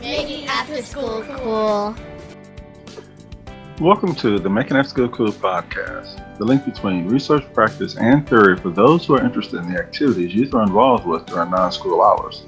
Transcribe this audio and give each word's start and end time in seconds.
Making 0.00 0.46
after 0.46 0.80
school 0.80 1.22
cool. 1.22 1.94
Welcome 3.78 4.14
to 4.14 4.38
the 4.38 4.48
Making 4.48 4.78
After 4.78 4.88
School 4.88 5.08
Cool 5.10 5.30
podcast, 5.30 6.38
the 6.38 6.44
link 6.44 6.64
between 6.64 7.06
research, 7.06 7.44
practice, 7.52 7.98
and 7.98 8.26
theory 8.26 8.56
for 8.56 8.70
those 8.70 9.04
who 9.04 9.16
are 9.16 9.22
interested 9.22 9.60
in 9.60 9.70
the 9.70 9.78
activities 9.78 10.34
youth 10.34 10.54
are 10.54 10.62
involved 10.62 11.06
with 11.06 11.26
during 11.26 11.50
non 11.50 11.70
school 11.70 12.00
hours. 12.02 12.42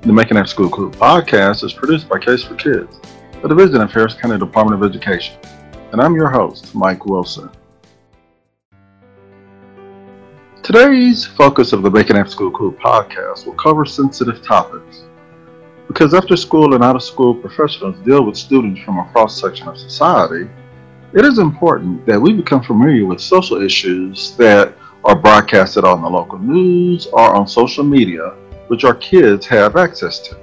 The 0.00 0.12
Making 0.12 0.38
After 0.38 0.48
School 0.48 0.70
Cool 0.70 0.90
podcast 0.90 1.64
is 1.64 1.74
produced 1.74 2.08
by 2.08 2.18
Case 2.18 2.44
for 2.44 2.54
Kids, 2.54 2.98
a 3.44 3.48
division 3.48 3.82
of 3.82 3.92
Harris 3.92 4.14
County 4.14 4.38
Department 4.38 4.82
of 4.82 4.90
Education. 4.90 5.36
And 5.92 6.00
I'm 6.00 6.14
your 6.14 6.30
host, 6.30 6.74
Mike 6.74 7.04
Wilson. 7.04 7.50
Today's 10.62 11.26
focus 11.26 11.74
of 11.74 11.82
the 11.82 11.90
Making 11.90 12.16
After 12.16 12.32
School 12.32 12.50
Cool 12.52 12.72
podcast 12.72 13.44
will 13.44 13.54
cover 13.54 13.84
sensitive 13.84 14.42
topics 14.42 15.04
because 15.96 16.12
after 16.12 16.36
school 16.36 16.74
and 16.74 16.84
out 16.84 16.94
of 16.94 17.02
school 17.02 17.34
professionals 17.34 17.96
deal 18.00 18.22
with 18.22 18.36
students 18.36 18.82
from 18.82 18.98
a 18.98 19.04
cross 19.12 19.40
section 19.40 19.66
of 19.66 19.78
society, 19.78 20.46
it 21.14 21.24
is 21.24 21.38
important 21.38 22.04
that 22.04 22.20
we 22.20 22.34
become 22.34 22.62
familiar 22.62 23.06
with 23.06 23.18
social 23.18 23.62
issues 23.62 24.36
that 24.36 24.74
are 25.04 25.16
broadcasted 25.16 25.86
on 25.86 26.02
the 26.02 26.08
local 26.08 26.38
news 26.38 27.06
or 27.06 27.34
on 27.34 27.48
social 27.48 27.82
media, 27.82 28.34
which 28.66 28.84
our 28.84 28.96
kids 28.96 29.46
have 29.46 29.76
access 29.76 30.18
to. 30.18 30.36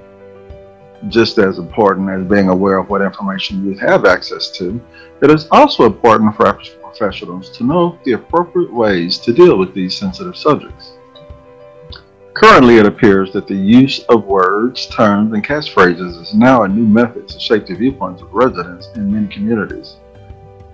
Just 1.06 1.38
as 1.38 1.58
important 1.58 2.10
as 2.10 2.28
being 2.28 2.48
aware 2.48 2.78
of 2.78 2.88
what 2.88 3.00
information 3.00 3.64
youth 3.64 3.78
have 3.78 4.06
access 4.06 4.50
to, 4.58 4.82
it 5.22 5.30
is 5.30 5.46
also 5.52 5.84
important 5.84 6.34
for 6.34 6.52
professionals 6.82 7.48
to 7.50 7.62
know 7.62 7.96
the 8.04 8.14
appropriate 8.14 8.72
ways 8.72 9.18
to 9.18 9.32
deal 9.32 9.56
with 9.56 9.72
these 9.72 9.96
sensitive 9.96 10.36
subjects. 10.36 10.94
Currently, 12.34 12.78
it 12.78 12.86
appears 12.86 13.32
that 13.32 13.46
the 13.46 13.54
use 13.54 14.00
of 14.08 14.24
words, 14.24 14.88
terms, 14.88 15.32
and 15.32 15.46
catchphrases 15.46 16.20
is 16.20 16.34
now 16.34 16.64
a 16.64 16.68
new 16.68 16.84
method 16.84 17.28
to 17.28 17.38
shape 17.38 17.64
the 17.64 17.76
viewpoints 17.76 18.22
of 18.22 18.34
residents 18.34 18.88
in 18.96 19.12
many 19.12 19.28
communities. 19.28 19.98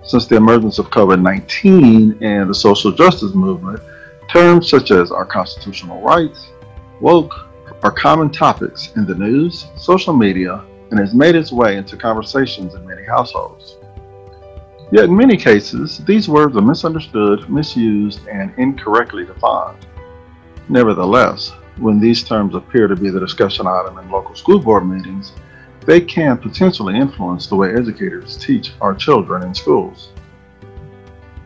Since 0.01 0.25
the 0.25 0.37
emergence 0.37 0.79
of 0.79 0.89
COVID 0.89 1.21
19 1.21 2.17
and 2.21 2.49
the 2.49 2.55
social 2.55 2.91
justice 2.91 3.35
movement, 3.35 3.79
terms 4.27 4.71
such 4.71 4.89
as 4.89 5.11
our 5.11 5.23
constitutional 5.23 6.01
rights, 6.01 6.47
woke, 6.99 7.31
are 7.83 7.91
common 7.91 8.31
topics 8.31 8.93
in 8.95 9.05
the 9.05 9.13
news, 9.13 9.67
social 9.77 10.13
media, 10.13 10.65
and 10.89 10.99
has 10.99 11.13
made 11.13 11.35
its 11.35 11.51
way 11.51 11.77
into 11.77 11.95
conversations 11.95 12.73
in 12.73 12.87
many 12.87 13.03
households. 13.03 13.77
Yet, 14.91 15.05
in 15.05 15.15
many 15.15 15.37
cases, 15.37 15.99
these 16.05 16.27
words 16.27 16.57
are 16.57 16.61
misunderstood, 16.61 17.47
misused, 17.51 18.27
and 18.27 18.51
incorrectly 18.57 19.25
defined. 19.25 19.85
Nevertheless, 20.69 21.51
when 21.81 21.99
these 21.99 22.23
terms 22.23 22.55
appear 22.55 22.87
to 22.87 22.95
be 22.95 23.09
the 23.09 23.19
discussion 23.19 23.65
item 23.65 23.97
in 23.97 24.09
local 24.11 24.35
school 24.35 24.59
board 24.59 24.87
meetings, 24.87 25.33
they 25.85 25.99
can 25.99 26.37
potentially 26.37 26.95
influence 26.95 27.47
the 27.47 27.55
way 27.55 27.73
educators 27.73 28.37
teach 28.37 28.73
our 28.81 28.93
children 28.93 29.43
in 29.43 29.53
schools. 29.53 30.09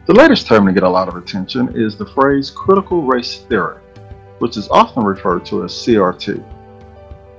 The 0.07 0.13
latest 0.13 0.45
term 0.45 0.65
to 0.65 0.73
get 0.73 0.83
a 0.83 0.89
lot 0.89 1.07
of 1.07 1.15
attention 1.15 1.73
is 1.73 1.95
the 1.95 2.05
phrase 2.05 2.51
critical 2.51 3.03
race 3.03 3.39
theory, 3.39 3.81
which 4.39 4.57
is 4.57 4.67
often 4.69 5.03
referred 5.03 5.45
to 5.45 5.63
as 5.63 5.71
CRT. 5.71 6.43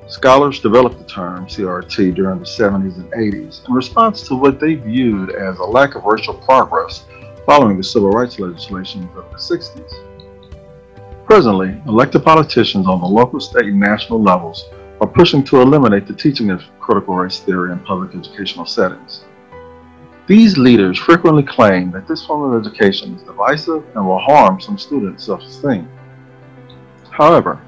Scholars 0.09 0.61
developed 0.61 0.99
the 0.99 1.05
term 1.05 1.47
CRT 1.47 2.15
during 2.15 2.39
the 2.39 2.45
70s 2.45 2.97
and 2.97 3.13
80s 3.13 3.69
in 3.69 3.75
response 3.75 4.23
to 4.29 4.35
what 4.35 4.59
they 4.59 4.75
viewed 4.75 5.31
as 5.31 5.59
a 5.59 5.65
lack 5.65 5.97
of 5.97 6.05
racial 6.05 6.35
progress 6.35 7.05
following 7.45 7.77
the 7.77 7.85
civil 7.85 8.11
rights 8.11 8.39
legislation 8.39 9.09
of 9.17 9.31
the 9.31 9.37
60s. 9.37 10.16
Presently, 11.27 11.83
elected 11.87 12.25
politicians 12.25 12.87
on 12.87 13.01
the 13.01 13.07
local, 13.07 13.41
state, 13.41 13.65
and 13.65 13.81
national 13.81 14.23
levels 14.23 14.67
are 15.01 15.09
pushing 15.09 15.43
to 15.45 15.61
eliminate 15.61 16.07
the 16.07 16.15
teaching 16.15 16.51
of 16.51 16.63
critical 16.79 17.17
race 17.17 17.41
theory 17.41 17.73
in 17.73 17.81
public 17.81 18.15
educational 18.15 18.65
settings. 18.65 19.25
These 20.29 20.57
leaders 20.57 20.97
frequently 20.97 21.43
claim 21.43 21.91
that 21.91 22.07
this 22.07 22.25
form 22.25 22.53
of 22.53 22.65
education 22.65 23.17
is 23.17 23.25
divisive 23.25 23.85
and 23.97 24.07
will 24.07 24.21
harm 24.21 24.61
some 24.61 24.79
students' 24.79 25.25
self 25.25 25.43
esteem. 25.43 25.89
However, 27.11 27.61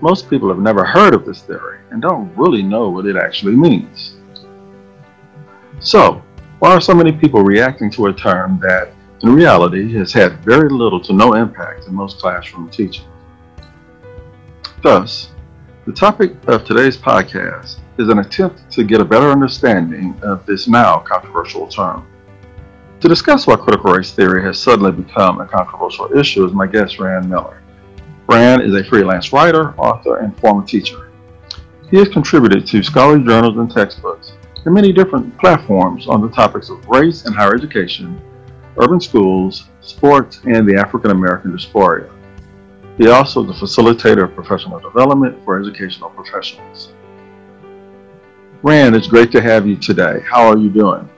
most 0.00 0.30
people 0.30 0.48
have 0.48 0.58
never 0.58 0.82
heard 0.82 1.14
of 1.14 1.26
this 1.26 1.42
theory 1.42 1.80
and 1.90 2.00
don't 2.00 2.34
really 2.34 2.62
know 2.62 2.88
what 2.88 3.04
it 3.04 3.16
actually 3.16 3.54
means. 3.54 4.16
So, 5.80 6.22
why 6.60 6.72
are 6.72 6.80
so 6.80 6.94
many 6.94 7.12
people 7.12 7.42
reacting 7.42 7.90
to 7.90 8.06
a 8.06 8.12
term 8.12 8.58
that 8.62 8.94
in 9.22 9.34
reality 9.34 9.92
has 9.94 10.12
had 10.12 10.44
very 10.44 10.68
little 10.68 11.00
to 11.00 11.12
no 11.12 11.34
impact 11.34 11.86
in 11.86 11.94
most 11.94 12.18
classroom 12.18 12.68
teaching. 12.70 13.06
Thus, 14.82 15.30
the 15.86 15.92
topic 15.92 16.32
of 16.48 16.64
today's 16.64 16.96
podcast 16.96 17.78
is 17.98 18.08
an 18.08 18.18
attempt 18.18 18.70
to 18.72 18.84
get 18.84 19.00
a 19.00 19.04
better 19.04 19.30
understanding 19.30 20.18
of 20.22 20.44
this 20.44 20.66
now 20.66 20.98
controversial 20.98 21.68
term. 21.68 22.06
To 23.00 23.08
discuss 23.08 23.46
why 23.46 23.56
critical 23.56 23.92
race 23.92 24.12
theory 24.12 24.42
has 24.42 24.58
suddenly 24.58 24.92
become 24.92 25.40
a 25.40 25.46
controversial 25.46 26.16
issue 26.16 26.44
is 26.44 26.52
my 26.52 26.66
guest, 26.66 26.98
Rand 26.98 27.28
Miller. 27.28 27.62
Rand 28.28 28.62
is 28.62 28.74
a 28.74 28.84
freelance 28.84 29.32
writer, 29.32 29.74
author, 29.78 30.18
and 30.18 30.38
former 30.38 30.64
teacher. 30.64 31.10
He 31.90 31.96
has 31.98 32.08
contributed 32.08 32.66
to 32.68 32.82
scholarly 32.82 33.24
journals 33.24 33.58
and 33.58 33.70
textbooks 33.70 34.32
and 34.64 34.74
many 34.74 34.92
different 34.92 35.36
platforms 35.38 36.08
on 36.08 36.22
the 36.22 36.30
topics 36.30 36.70
of 36.70 36.86
race 36.88 37.24
and 37.24 37.34
higher 37.34 37.54
education, 37.54 38.20
urban 38.80 39.00
schools, 39.00 39.68
sports, 39.80 40.40
and 40.44 40.68
the 40.68 40.76
African 40.76 41.10
American 41.10 41.50
diaspora. 41.50 42.10
He 42.98 43.08
also 43.08 43.42
is 43.42 43.60
the 43.60 43.66
facilitator 43.66 44.24
of 44.24 44.34
professional 44.34 44.78
development 44.78 45.42
for 45.44 45.60
educational 45.60 46.10
professionals. 46.10 46.92
Rand, 48.62 48.94
it's 48.94 49.08
great 49.08 49.32
to 49.32 49.40
have 49.40 49.66
you 49.66 49.76
today. 49.76 50.20
How 50.20 50.46
are 50.46 50.58
you 50.58 50.70
doing? 50.70 51.08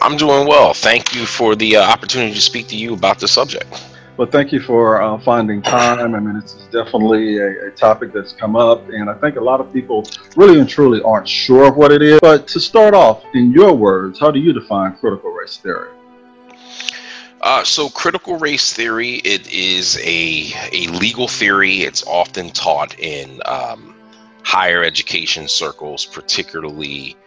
I'm 0.00 0.16
doing 0.16 0.46
well. 0.46 0.74
Thank 0.74 1.14
you 1.14 1.24
for 1.24 1.56
the 1.56 1.76
uh, 1.76 1.82
opportunity 1.82 2.34
to 2.34 2.40
speak 2.40 2.66
to 2.68 2.76
you 2.76 2.92
about 2.92 3.20
the 3.20 3.28
subject. 3.28 3.86
Well, 4.16 4.28
thank 4.28 4.52
you 4.52 4.60
for 4.60 5.02
uh, 5.02 5.18
finding 5.20 5.62
time. 5.62 6.14
I 6.14 6.20
mean, 6.20 6.36
it's 6.36 6.54
definitely 6.70 7.38
a, 7.38 7.68
a, 7.68 7.70
topic 7.70 8.12
that's 8.12 8.32
come 8.32 8.54
up, 8.54 8.88
and 8.90 9.10
I 9.10 9.14
think 9.14 9.36
a 9.36 9.40
lot 9.40 9.60
of 9.60 9.72
people 9.72 10.04
really 10.36 10.60
and 10.60 10.68
truly 10.68 11.02
aren't 11.02 11.26
sure 11.26 11.66
of 11.66 11.76
what 11.76 11.90
it 11.90 12.02
is. 12.02 12.20
But 12.20 12.46
to 12.48 12.60
start 12.60 12.94
off, 12.94 13.24
in 13.34 13.50
your 13.50 13.72
words, 13.72 14.20
how 14.20 14.30
do 14.30 14.38
you 14.38 14.52
define 14.52 14.94
critical 14.96 15.30
race 15.30 15.56
theory? 15.56 15.88
Uh, 17.44 17.62
so 17.62 17.90
critical 17.90 18.38
race 18.38 18.72
theory, 18.72 19.16
it 19.16 19.46
is 19.52 19.98
a, 19.98 20.50
a 20.72 20.86
legal 20.88 21.28
theory. 21.28 21.82
It's 21.82 22.02
often 22.06 22.48
taught 22.48 22.98
in 22.98 23.42
um, 23.44 23.94
higher 24.44 24.82
education 24.82 25.46
circles, 25.46 26.06
particularly 26.06 27.18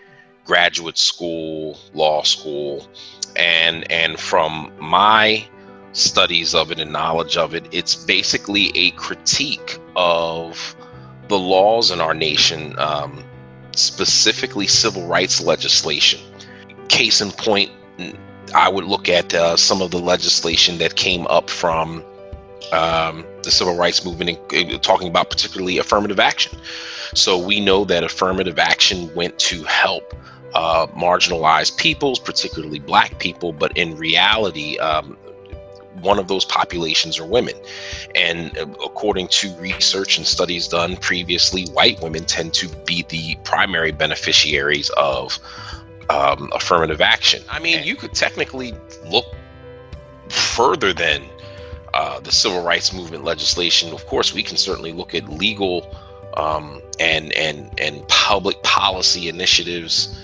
graduate 0.44 0.98
school, 0.98 1.78
law 1.94 2.24
school, 2.24 2.88
and 3.36 3.90
and 3.92 4.20
from 4.20 4.72
my 4.80 5.46
studies 5.92 6.56
of 6.56 6.72
it 6.72 6.80
and 6.80 6.92
knowledge 6.92 7.38
of 7.38 7.54
it, 7.54 7.68
it's 7.72 7.94
basically 7.94 8.72
a 8.76 8.90
critique 8.92 9.78
of 9.96 10.76
the 11.28 11.38
laws 11.38 11.92
in 11.92 12.02
our 12.02 12.16
nation, 12.16 12.74
um, 12.80 13.24
specifically 13.76 14.66
civil 14.66 15.06
rights 15.06 15.42
legislation. 15.42 16.20
Case 16.88 17.22
in 17.22 17.32
point, 17.32 17.70
I 18.56 18.70
would 18.70 18.86
look 18.86 19.10
at 19.10 19.34
uh, 19.34 19.58
some 19.58 19.82
of 19.82 19.92
the 19.92 20.00
legislation 20.00 20.78
that 20.78 20.96
came 20.96 21.28
up 21.28 21.50
from 21.50 22.04
um, 22.72 23.26
the 23.44 23.52
civil 23.52 23.76
rights 23.76 24.04
movement, 24.06 24.40
uh, 24.54 24.78
talking 24.80 25.08
about 25.08 25.30
particularly 25.30 25.78
affirmative 25.78 26.20
action. 26.20 26.58
So 27.14 27.38
we 27.38 27.60
know 27.60 27.86
that 27.86 28.04
affirmative 28.04 28.60
action 28.60 29.14
went 29.16 29.38
to 29.40 29.64
help 29.64 30.14
uh, 30.54 30.88
marginalized 30.88 31.78
peoples, 31.78 32.20
particularly 32.20 32.80
black 32.80 33.20
people, 33.20 33.54
but 33.54 33.76
in 33.78 33.96
reality, 33.96 34.78
um, 34.80 35.18
one 36.02 36.20
of 36.20 36.28
those 36.28 36.46
populations 36.46 37.20
are 37.20 37.26
women. 37.26 37.56
And 38.16 38.58
uh, 38.58 38.68
according 38.86 39.30
to 39.30 39.54
research 39.56 40.18
and 40.18 40.28
studies 40.28 40.68
done 40.68 40.98
previously, 40.98 41.66
white 41.68 42.02
women 42.02 42.26
tend 42.26 42.54
to 42.56 42.68
be 42.86 43.06
the 43.10 43.36
primary 43.44 43.92
beneficiaries 43.92 44.90
of 44.98 45.40
um, 46.10 46.50
affirmative 46.54 47.02
action. 47.02 47.44
I 47.50 47.60
mean, 47.60 47.84
you 47.84 47.96
could 47.96 48.14
technically 48.14 48.74
look 49.06 49.26
further 50.30 50.94
than 50.94 51.24
uh, 51.94 52.20
the 52.20 52.32
civil 52.32 52.64
rights 52.64 52.94
movement 52.94 53.24
legislation. 53.24 53.94
Of 53.94 54.06
course, 54.08 54.34
we 54.34 54.44
can 54.44 54.58
certainly 54.58 54.92
look 54.92 55.14
at 55.16 55.28
legal 55.30 55.96
um, 56.36 56.82
and 57.00 57.32
and 57.34 57.78
and 57.80 58.08
public 58.08 58.62
policy 58.64 59.30
initiatives 59.30 60.20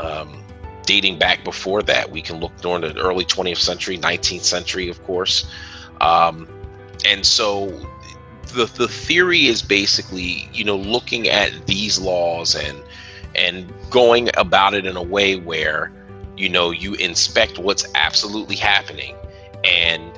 um, 0.00 0.42
dating 0.84 1.18
back 1.18 1.44
before 1.44 1.82
that. 1.82 2.10
We 2.10 2.22
can 2.22 2.40
look 2.40 2.56
during 2.60 2.80
the 2.80 2.98
early 2.98 3.24
20th 3.24 3.58
century, 3.58 3.98
19th 3.98 4.44
century, 4.44 4.88
of 4.88 5.02
course. 5.04 5.46
Um, 6.00 6.48
and 7.04 7.24
so 7.26 7.68
the 8.54 8.64
the 8.64 8.88
theory 8.88 9.46
is 9.46 9.62
basically, 9.62 10.48
you 10.52 10.64
know, 10.64 10.76
looking 10.76 11.28
at 11.28 11.66
these 11.66 11.98
laws 11.98 12.54
and 12.54 12.82
and 13.38 13.72
going 13.90 14.28
about 14.36 14.74
it 14.74 14.84
in 14.86 14.96
a 14.96 15.02
way 15.02 15.36
where 15.36 15.92
you 16.36 16.48
know 16.48 16.70
you 16.70 16.94
inspect 16.94 17.58
what's 17.58 17.86
absolutely 17.94 18.56
happening 18.56 19.14
and 19.64 20.12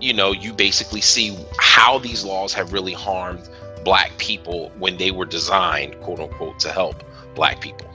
you 0.00 0.12
know 0.12 0.32
you 0.32 0.52
basically 0.52 1.00
see 1.00 1.36
how 1.58 1.98
these 1.98 2.24
laws 2.24 2.52
have 2.52 2.72
really 2.72 2.92
harmed 2.92 3.48
black 3.84 4.16
people 4.18 4.70
when 4.78 4.96
they 4.96 5.10
were 5.10 5.24
designed 5.24 5.98
quote 6.00 6.20
unquote 6.20 6.58
to 6.58 6.70
help 6.70 7.02
black 7.34 7.60
people. 7.60 7.86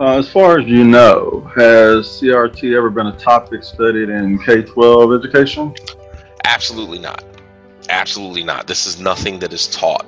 Uh, 0.00 0.16
as 0.16 0.30
far 0.30 0.60
as 0.60 0.66
you 0.66 0.84
know, 0.84 1.50
has 1.56 2.06
CRT 2.06 2.76
ever 2.76 2.88
been 2.88 3.08
a 3.08 3.18
topic 3.18 3.64
studied 3.64 4.10
in 4.10 4.38
K 4.38 4.62
12 4.62 5.12
education? 5.12 5.74
Absolutely 6.44 7.00
not. 7.00 7.24
Absolutely 7.88 8.44
not. 8.44 8.68
This 8.68 8.86
is 8.86 9.00
nothing 9.00 9.40
that 9.40 9.52
is 9.52 9.66
taught 9.68 10.06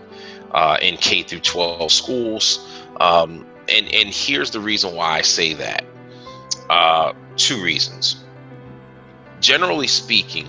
uh, 0.52 0.76
in 0.80 0.96
K 0.96 1.22
through 1.22 1.40
12 1.40 1.90
schools. 1.90 2.79
Um, 3.00 3.46
and, 3.68 3.92
and 3.92 4.08
here's 4.10 4.50
the 4.50 4.60
reason 4.60 4.94
why 4.94 5.18
I 5.18 5.22
say 5.22 5.54
that 5.54 5.84
uh, 6.68 7.12
two 7.36 7.62
reasons. 7.62 8.24
Generally 9.40 9.88
speaking, 9.88 10.46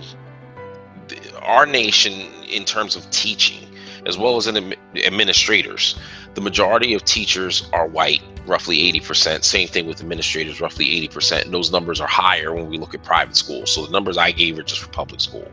our 1.42 1.66
nation, 1.66 2.14
in 2.48 2.66
terms 2.66 2.96
of 2.96 3.10
teaching, 3.10 3.68
as 4.06 4.18
well 4.18 4.38
as 4.38 4.48
in 4.48 4.76
administrators, 4.96 5.98
the 6.34 6.42
majority 6.42 6.94
of 6.94 7.04
teachers 7.06 7.70
are 7.74 7.88
white, 7.88 8.22
roughly 8.46 8.78
80%. 8.94 9.44
Same 9.44 9.68
thing 9.68 9.86
with 9.86 10.02
administrators, 10.02 10.60
roughly 10.60 10.86
80%. 11.08 11.46
And 11.46 11.54
those 11.54 11.72
numbers 11.72 12.02
are 12.02 12.08
higher 12.08 12.54
when 12.54 12.70
we 12.70 12.78
look 12.78 12.94
at 12.94 13.04
private 13.04 13.36
schools. 13.36 13.72
So 13.72 13.86
the 13.86 13.92
numbers 13.92 14.18
I 14.18 14.32
gave 14.32 14.58
are 14.60 14.64
just 14.64 14.82
for 14.82 14.90
public 14.90 15.22
school. 15.22 15.48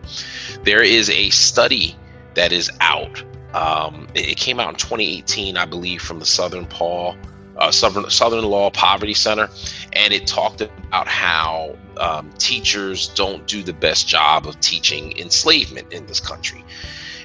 There 0.65 0.83
is 0.83 1.11
a 1.11 1.31
study 1.31 1.97
that 2.35 2.53
is 2.53 2.71
out. 2.81 3.23
Um, 3.55 4.09
it 4.15 4.37
came 4.37 4.61
out 4.61 4.71
in 4.71 4.77
2018, 4.77 5.56
I 5.56 5.65
believe, 5.65 6.03
from 6.03 6.19
the 6.19 6.27
Southern 6.27 6.67
Paul 6.67 7.17
uh, 7.59 7.71
Southern, 7.71 8.09
Southern 8.11 8.45
Law 8.45 8.71
Poverty 8.71 9.15
Center, 9.15 9.49
and 9.93 10.12
it 10.12 10.27
talked 10.27 10.61
about 10.61 11.09
how 11.09 11.77
um, 11.99 12.31
teachers 12.39 13.09
don't 13.09 13.47
do 13.47 13.62
the 13.62 13.73
best 13.73 14.09
job 14.09 14.47
of 14.47 14.59
teaching 14.61 15.17
enslavement 15.19 15.93
in 15.93 16.06
this 16.06 16.21
country. 16.21 16.65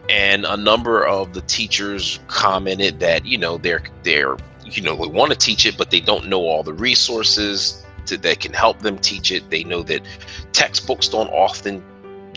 And 0.09 0.45
a 0.45 0.57
number 0.57 1.05
of 1.05 1.33
the 1.33 1.41
teachers 1.41 2.19
commented 2.27 2.99
that 2.99 3.25
you 3.25 3.37
know 3.37 3.57
they're 3.57 3.83
they're 4.03 4.35
you 4.65 4.81
know 4.81 4.95
they 4.95 5.07
want 5.07 5.31
to 5.31 5.37
teach 5.37 5.65
it, 5.65 5.77
but 5.77 5.91
they 5.91 6.01
don't 6.01 6.27
know 6.27 6.41
all 6.41 6.63
the 6.63 6.73
resources 6.73 7.85
to, 8.07 8.17
that 8.17 8.41
can 8.41 8.51
help 8.51 8.79
them 8.79 8.97
teach 8.97 9.31
it. 9.31 9.49
They 9.49 9.63
know 9.63 9.81
that 9.83 10.01
textbooks 10.51 11.07
don't 11.07 11.29
often 11.29 11.81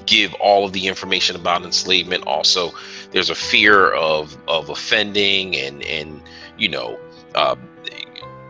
give 0.06 0.34
all 0.34 0.64
of 0.64 0.72
the 0.72 0.86
information 0.86 1.36
about 1.36 1.62
enslavement. 1.62 2.24
Also, 2.26 2.72
there's 3.10 3.30
a 3.30 3.34
fear 3.34 3.92
of 3.92 4.36
of 4.48 4.70
offending 4.70 5.56
and 5.56 5.82
and 5.84 6.22
you 6.58 6.68
know 6.68 6.98
uh, 7.34 7.56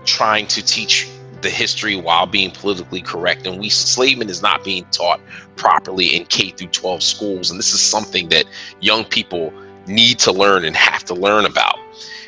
trying 0.05 0.47
to 0.47 0.65
teach 0.65 1.09
the 1.43 1.51
history 1.51 1.97
while 1.97 2.27
being 2.27 2.51
politically 2.51 3.01
correct. 3.01 3.47
And 3.47 3.59
we 3.59 3.67
enslavement 3.67 4.31
is 4.31 4.43
not 4.43 4.65
being 4.65 4.85
taught 4.87 5.21
properly 5.57 6.17
in 6.17 6.25
K 6.27 6.51
through 6.51 6.69
12 6.69 7.03
schools. 7.03 7.51
And 7.51 7.59
this 7.59 7.73
is 7.73 7.81
something 7.81 8.29
that 8.31 8.47
young 8.81 9.05
people 9.05 9.53
need 9.87 10.19
to 10.21 10.33
learn 10.33 10.65
and 10.65 10.75
have 10.75 11.05
to 11.05 11.15
learn 11.15 11.45
about. 11.45 11.79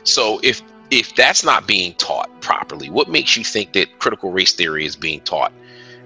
So 0.04 0.40
if 0.42 0.62
if 0.90 1.14
that's 1.16 1.44
not 1.44 1.66
being 1.66 1.92
taught 1.94 2.40
properly 2.40 2.88
what 2.88 3.10
makes 3.10 3.36
you 3.36 3.44
think 3.44 3.74
that 3.74 3.98
critical 3.98 4.32
race 4.32 4.54
theory 4.54 4.86
is 4.86 4.96
being 4.96 5.20
taught 5.20 5.52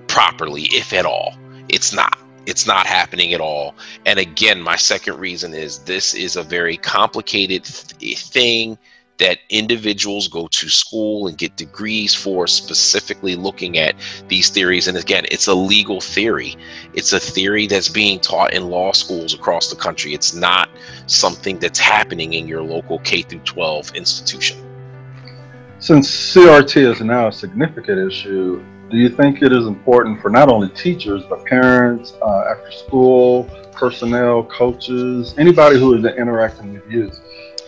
properly 0.08 0.62
if 0.72 0.92
at 0.92 1.06
all? 1.06 1.34
It's 1.68 1.92
not 1.92 2.18
it's 2.46 2.66
not 2.66 2.86
happening 2.86 3.32
at 3.32 3.40
all 3.40 3.74
and 4.06 4.18
again 4.18 4.60
my 4.60 4.76
second 4.76 5.18
reason 5.18 5.54
is 5.54 5.78
this 5.80 6.14
is 6.14 6.36
a 6.36 6.42
very 6.42 6.76
complicated 6.76 7.64
th- 7.64 8.18
thing 8.18 8.78
that 9.22 9.38
individuals 9.50 10.26
go 10.26 10.48
to 10.48 10.68
school 10.68 11.28
and 11.28 11.38
get 11.38 11.56
degrees 11.56 12.12
for 12.12 12.48
specifically 12.48 13.36
looking 13.36 13.78
at 13.78 13.94
these 14.26 14.50
theories. 14.50 14.88
And 14.88 14.98
again, 14.98 15.26
it's 15.30 15.46
a 15.46 15.54
legal 15.54 16.00
theory. 16.00 16.56
It's 16.94 17.12
a 17.12 17.20
theory 17.20 17.68
that's 17.68 17.88
being 17.88 18.18
taught 18.18 18.52
in 18.52 18.68
law 18.68 18.90
schools 18.90 19.32
across 19.32 19.68
the 19.68 19.76
country. 19.76 20.12
It's 20.12 20.34
not 20.34 20.68
something 21.06 21.60
that's 21.60 21.78
happening 21.78 22.32
in 22.32 22.48
your 22.48 22.62
local 22.62 22.98
K 23.00 23.22
through 23.22 23.40
12 23.40 23.94
institution. 23.94 24.58
Since 25.78 26.10
CRT 26.10 26.92
is 26.92 27.00
now 27.00 27.28
a 27.28 27.32
significant 27.32 28.12
issue, 28.12 28.64
do 28.92 28.98
you 28.98 29.08
think 29.08 29.40
it 29.40 29.52
is 29.52 29.66
important 29.66 30.20
for 30.20 30.28
not 30.28 30.50
only 30.50 30.68
teachers 30.68 31.24
but 31.24 31.42
parents, 31.46 32.12
uh, 32.20 32.44
after 32.50 32.70
school 32.70 33.44
personnel, 33.72 34.44
coaches, 34.44 35.34
anybody 35.38 35.78
who 35.78 35.94
is 35.94 36.04
interacting 36.04 36.74
with 36.74 36.88
youth 36.90 37.18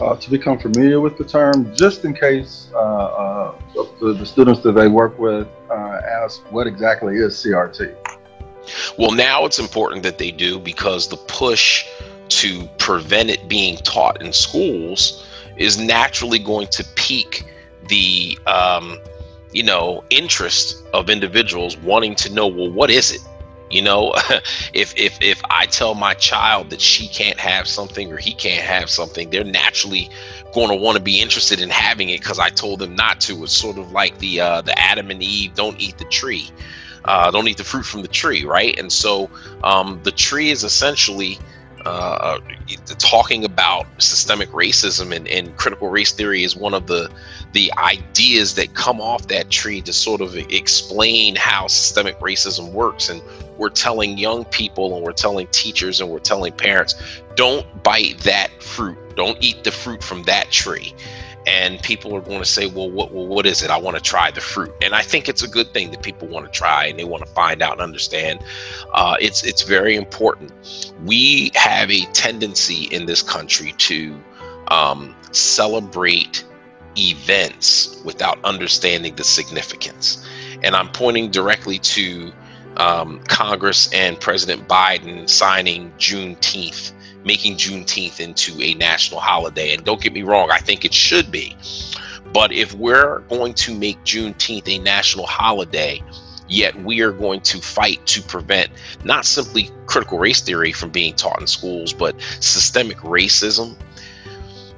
uh, 0.02 0.14
to 0.16 0.28
become 0.28 0.58
familiar 0.58 1.00
with 1.00 1.16
the 1.16 1.24
term, 1.24 1.74
just 1.74 2.04
in 2.04 2.12
case 2.12 2.68
uh, 2.74 2.78
uh, 2.78 3.58
the, 4.00 4.12
the, 4.12 4.26
students 4.26 4.60
that 4.60 4.72
they 4.72 4.86
work 4.86 5.18
with 5.18 5.48
uh, 5.70 6.00
ask 6.22 6.42
what 6.52 6.66
exactly 6.66 7.16
is 7.16 7.32
CRT. 7.32 7.96
Well, 8.98 9.12
now 9.12 9.46
it's 9.46 9.58
important 9.58 10.02
that 10.02 10.18
they 10.18 10.30
do 10.30 10.58
because 10.58 11.08
the 11.08 11.16
push 11.16 11.86
to 12.28 12.68
prevent 12.76 13.30
it 13.30 13.48
being 13.48 13.78
taught 13.78 14.20
in 14.20 14.30
schools 14.30 15.26
is 15.56 15.78
naturally 15.78 16.38
going 16.38 16.66
to 16.68 16.84
pique 16.96 17.44
the 17.88 18.38
um, 18.46 18.98
you 19.54 19.62
know 19.62 20.04
interest 20.10 20.84
of 20.92 21.08
individuals 21.08 21.76
wanting 21.78 22.14
to 22.14 22.32
know 22.32 22.46
well 22.46 22.70
what 22.70 22.90
is 22.90 23.12
it 23.12 23.20
you 23.74 23.82
know, 23.82 24.14
if 24.72 24.94
if 24.96 25.20
if 25.20 25.42
I 25.50 25.66
tell 25.66 25.94
my 25.94 26.14
child 26.14 26.70
that 26.70 26.80
she 26.80 27.08
can't 27.08 27.38
have 27.38 27.66
something 27.66 28.12
or 28.12 28.16
he 28.16 28.32
can't 28.32 28.62
have 28.62 28.88
something, 28.88 29.30
they're 29.30 29.44
naturally 29.44 30.08
going 30.54 30.68
to 30.68 30.76
want 30.76 30.96
to 30.96 31.02
be 31.02 31.20
interested 31.20 31.60
in 31.60 31.68
having 31.70 32.10
it 32.10 32.20
because 32.20 32.38
I 32.38 32.50
told 32.50 32.78
them 32.78 32.94
not 32.94 33.20
to. 33.22 33.42
It's 33.42 33.52
sort 33.52 33.76
of 33.76 33.90
like 33.92 34.18
the 34.18 34.40
uh, 34.40 34.62
the 34.62 34.78
Adam 34.78 35.10
and 35.10 35.22
Eve 35.22 35.54
don't 35.54 35.78
eat 35.80 35.98
the 35.98 36.04
tree, 36.04 36.50
uh, 37.04 37.30
don't 37.32 37.48
eat 37.48 37.56
the 37.56 37.64
fruit 37.64 37.84
from 37.84 38.02
the 38.02 38.08
tree, 38.08 38.44
right? 38.44 38.78
And 38.78 38.92
so 38.92 39.28
um, 39.64 40.00
the 40.04 40.12
tree 40.12 40.50
is 40.50 40.62
essentially 40.62 41.38
uh, 41.84 42.38
talking 42.98 43.44
about 43.44 43.86
systemic 43.98 44.48
racism 44.50 45.14
and, 45.14 45.28
and, 45.28 45.56
critical 45.56 45.88
race 45.88 46.12
theory 46.12 46.42
is 46.42 46.56
one 46.56 46.74
of 46.74 46.86
the 46.86 47.10
the 47.52 47.70
ideas 47.78 48.54
that 48.54 48.74
come 48.74 49.00
off 49.00 49.28
that 49.28 49.50
tree 49.50 49.80
to 49.82 49.92
sort 49.92 50.20
of 50.20 50.34
explain 50.34 51.36
how 51.36 51.66
systemic 51.66 52.18
racism 52.20 52.72
works. 52.72 53.08
And 53.08 53.22
we're 53.58 53.68
telling 53.68 54.18
young 54.18 54.44
people 54.46 54.96
and 54.96 55.04
we're 55.04 55.12
telling 55.12 55.46
teachers 55.48 56.00
and 56.00 56.10
we're 56.10 56.18
telling 56.18 56.52
parents 56.52 56.94
don't 57.36 57.66
bite 57.82 58.18
that 58.20 58.62
fruit. 58.62 58.98
Don't 59.16 59.36
eat 59.40 59.62
the 59.62 59.70
fruit 59.70 60.02
from 60.02 60.22
that 60.24 60.50
tree 60.50 60.94
and 61.46 61.80
people 61.82 62.14
are 62.16 62.20
going 62.20 62.38
to 62.38 62.44
say 62.44 62.66
well 62.66 62.90
what 62.90 63.12
what 63.12 63.46
is 63.46 63.62
it? 63.62 63.70
I 63.70 63.76
want 63.76 63.96
to 63.96 64.02
try 64.02 64.30
the 64.30 64.40
fruit. 64.40 64.72
And 64.82 64.94
i 64.94 65.02
think 65.02 65.28
it's 65.28 65.42
a 65.42 65.48
good 65.48 65.72
thing 65.72 65.90
that 65.90 66.02
people 66.02 66.28
want 66.28 66.46
to 66.46 66.52
try 66.52 66.86
and 66.86 66.98
they 66.98 67.04
want 67.04 67.24
to 67.24 67.30
find 67.32 67.62
out 67.62 67.72
and 67.72 67.80
understand. 67.80 68.40
Uh, 68.92 69.16
it's 69.20 69.44
it's 69.44 69.62
very 69.62 69.96
important. 69.96 70.52
We 71.04 71.50
have 71.54 71.90
a 71.90 72.04
tendency 72.12 72.84
in 72.84 73.06
this 73.06 73.22
country 73.22 73.72
to 73.72 74.18
um, 74.68 75.14
celebrate 75.32 76.44
events 76.96 78.00
without 78.04 78.42
understanding 78.44 79.14
the 79.16 79.24
significance. 79.24 80.24
And 80.62 80.74
i'm 80.74 80.88
pointing 80.92 81.30
directly 81.30 81.78
to 81.78 82.32
um, 82.78 83.20
congress 83.28 83.92
and 83.92 84.18
president 84.20 84.66
biden 84.68 85.28
signing 85.28 85.92
juneteenth 85.92 86.92
making 87.24 87.56
Juneteenth 87.56 88.20
into 88.20 88.60
a 88.60 88.74
national 88.74 89.20
holiday. 89.20 89.74
And 89.74 89.84
don't 89.84 90.00
get 90.00 90.12
me 90.12 90.22
wrong, 90.22 90.50
I 90.50 90.58
think 90.58 90.84
it 90.84 90.94
should 90.94 91.30
be. 91.30 91.56
But 92.32 92.52
if 92.52 92.74
we're 92.74 93.20
going 93.20 93.54
to 93.54 93.74
make 93.74 94.02
Juneteenth 94.04 94.68
a 94.68 94.78
national 94.78 95.26
holiday, 95.26 96.02
yet 96.48 96.74
we 96.82 97.00
are 97.00 97.12
going 97.12 97.40
to 97.40 97.60
fight 97.60 98.04
to 98.06 98.22
prevent 98.22 98.70
not 99.04 99.24
simply 99.24 99.70
critical 99.86 100.18
race 100.18 100.40
theory 100.40 100.72
from 100.72 100.90
being 100.90 101.14
taught 101.14 101.40
in 101.40 101.46
schools, 101.46 101.92
but 101.92 102.20
systemic 102.40 102.98
racism, 102.98 103.76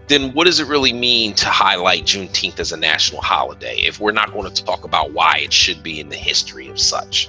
then 0.08 0.32
what 0.34 0.46
does 0.46 0.60
it 0.60 0.68
really 0.68 0.92
mean 0.92 1.34
to 1.34 1.46
highlight 1.46 2.04
Juneteenth 2.04 2.60
as 2.60 2.72
a 2.72 2.76
national 2.76 3.22
holiday 3.22 3.76
if 3.78 3.98
we're 3.98 4.12
not 4.12 4.32
going 4.32 4.52
to 4.52 4.64
talk 4.64 4.84
about 4.84 5.12
why 5.12 5.38
it 5.38 5.52
should 5.52 5.82
be 5.82 5.98
in 5.98 6.08
the 6.08 6.16
history 6.16 6.68
of 6.68 6.78
such? 6.78 7.28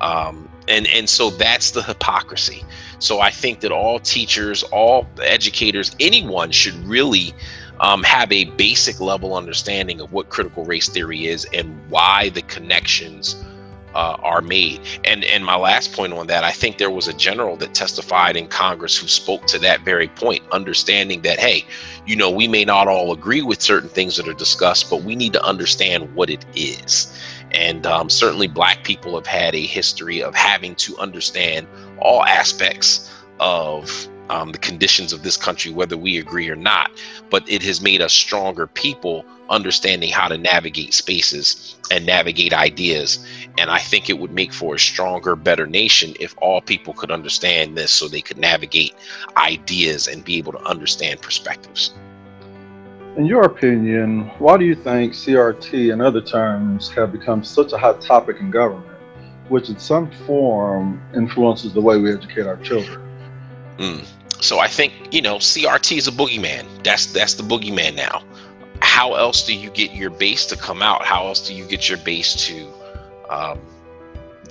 Um, 0.00 0.48
and 0.68 0.86
and 0.88 1.08
so 1.08 1.30
that's 1.30 1.70
the 1.70 1.82
hypocrisy. 1.82 2.64
So 2.98 3.20
I 3.20 3.30
think 3.30 3.60
that 3.60 3.72
all 3.72 3.98
teachers, 3.98 4.62
all 4.64 5.06
educators, 5.22 5.94
anyone 6.00 6.50
should 6.50 6.74
really 6.86 7.34
um, 7.80 8.02
have 8.04 8.32
a 8.32 8.44
basic 8.44 9.00
level 9.00 9.34
understanding 9.34 10.00
of 10.00 10.12
what 10.12 10.30
critical 10.30 10.64
race 10.64 10.88
theory 10.88 11.26
is 11.26 11.46
and 11.52 11.78
why 11.90 12.30
the 12.30 12.42
connections 12.42 13.36
uh, 13.96 14.16
are 14.22 14.42
made. 14.42 14.78
And 15.04 15.24
and 15.24 15.42
my 15.42 15.56
last 15.56 15.94
point 15.94 16.12
on 16.12 16.26
that, 16.26 16.44
I 16.44 16.52
think 16.52 16.76
there 16.76 16.90
was 16.90 17.08
a 17.08 17.14
general 17.14 17.56
that 17.56 17.72
testified 17.72 18.36
in 18.36 18.46
Congress 18.46 18.94
who 18.96 19.08
spoke 19.08 19.46
to 19.46 19.58
that 19.60 19.80
very 19.86 20.08
point, 20.08 20.42
understanding 20.52 21.22
that 21.22 21.38
hey, 21.38 21.64
you 22.04 22.14
know, 22.14 22.30
we 22.30 22.46
may 22.46 22.64
not 22.64 22.88
all 22.88 23.12
agree 23.12 23.40
with 23.40 23.62
certain 23.62 23.88
things 23.88 24.16
that 24.16 24.28
are 24.28 24.34
discussed, 24.34 24.90
but 24.90 25.02
we 25.02 25.16
need 25.16 25.32
to 25.32 25.42
understand 25.42 26.14
what 26.14 26.28
it 26.28 26.44
is. 26.54 27.18
And 27.52 27.86
um, 27.86 28.10
certainly, 28.10 28.48
Black 28.48 28.84
people 28.84 29.14
have 29.14 29.26
had 29.26 29.54
a 29.54 29.62
history 29.62 30.22
of 30.22 30.34
having 30.34 30.74
to 30.76 30.98
understand 30.98 31.66
all 31.98 32.22
aspects 32.24 33.10
of 33.40 34.08
um, 34.30 34.52
the 34.52 34.58
conditions 34.58 35.12
of 35.12 35.22
this 35.22 35.36
country, 35.36 35.72
whether 35.72 35.96
we 35.96 36.18
agree 36.18 36.48
or 36.48 36.56
not. 36.56 36.90
But 37.30 37.48
it 37.48 37.62
has 37.62 37.80
made 37.80 38.00
us 38.00 38.12
stronger 38.12 38.66
people, 38.66 39.24
understanding 39.50 40.10
how 40.10 40.28
to 40.28 40.38
navigate 40.38 40.94
spaces 40.94 41.76
and 41.90 42.06
navigate 42.06 42.52
ideas. 42.52 43.24
And 43.58 43.70
I 43.70 43.78
think 43.78 44.10
it 44.10 44.18
would 44.18 44.32
make 44.32 44.52
for 44.52 44.74
a 44.74 44.78
stronger, 44.78 45.36
better 45.36 45.66
nation 45.66 46.14
if 46.20 46.34
all 46.38 46.60
people 46.60 46.94
could 46.94 47.10
understand 47.10 47.76
this 47.76 47.92
so 47.92 48.08
they 48.08 48.20
could 48.20 48.38
navigate 48.38 48.94
ideas 49.36 50.06
and 50.08 50.24
be 50.24 50.38
able 50.38 50.52
to 50.52 50.62
understand 50.64 51.20
perspectives. 51.22 51.94
In 53.16 53.24
your 53.24 53.44
opinion, 53.44 54.30
why 54.38 54.58
do 54.58 54.66
you 54.66 54.74
think 54.74 55.14
CRT 55.14 55.90
and 55.90 56.02
other 56.02 56.20
terms 56.20 56.90
have 56.90 57.12
become 57.12 57.42
such 57.42 57.72
a 57.72 57.78
hot 57.78 58.02
topic 58.02 58.40
in 58.40 58.50
government, 58.50 58.94
which 59.48 59.70
in 59.70 59.78
some 59.78 60.10
form 60.26 61.00
influences 61.14 61.72
the 61.72 61.80
way 61.80 61.96
we 61.96 62.12
educate 62.12 62.46
our 62.46 62.58
children? 62.58 63.05
Mm. 63.78 64.04
So 64.40 64.58
I 64.58 64.68
think 64.68 64.92
you 65.10 65.22
know 65.22 65.36
CRT 65.36 65.96
is 65.96 66.08
a 66.08 66.12
boogeyman. 66.12 66.66
That's 66.84 67.06
that's 67.06 67.34
the 67.34 67.42
boogeyman 67.42 67.94
now. 67.94 68.22
How 68.80 69.14
else 69.14 69.44
do 69.44 69.54
you 69.54 69.70
get 69.70 69.92
your 69.92 70.10
base 70.10 70.46
to 70.46 70.56
come 70.56 70.82
out? 70.82 71.04
How 71.04 71.26
else 71.26 71.46
do 71.46 71.54
you 71.54 71.64
get 71.64 71.88
your 71.88 71.98
base 71.98 72.46
to 72.46 72.68
um, 73.30 73.58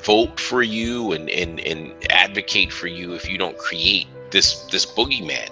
vote 0.01 0.39
for 0.39 0.63
you 0.63 1.11
and, 1.11 1.29
and 1.29 1.59
and 1.59 1.93
advocate 2.09 2.71
for 2.71 2.87
you 2.87 3.13
if 3.13 3.29
you 3.29 3.37
don't 3.37 3.57
create 3.57 4.07
this 4.31 4.61
this 4.71 4.85
boogeyman? 4.85 5.49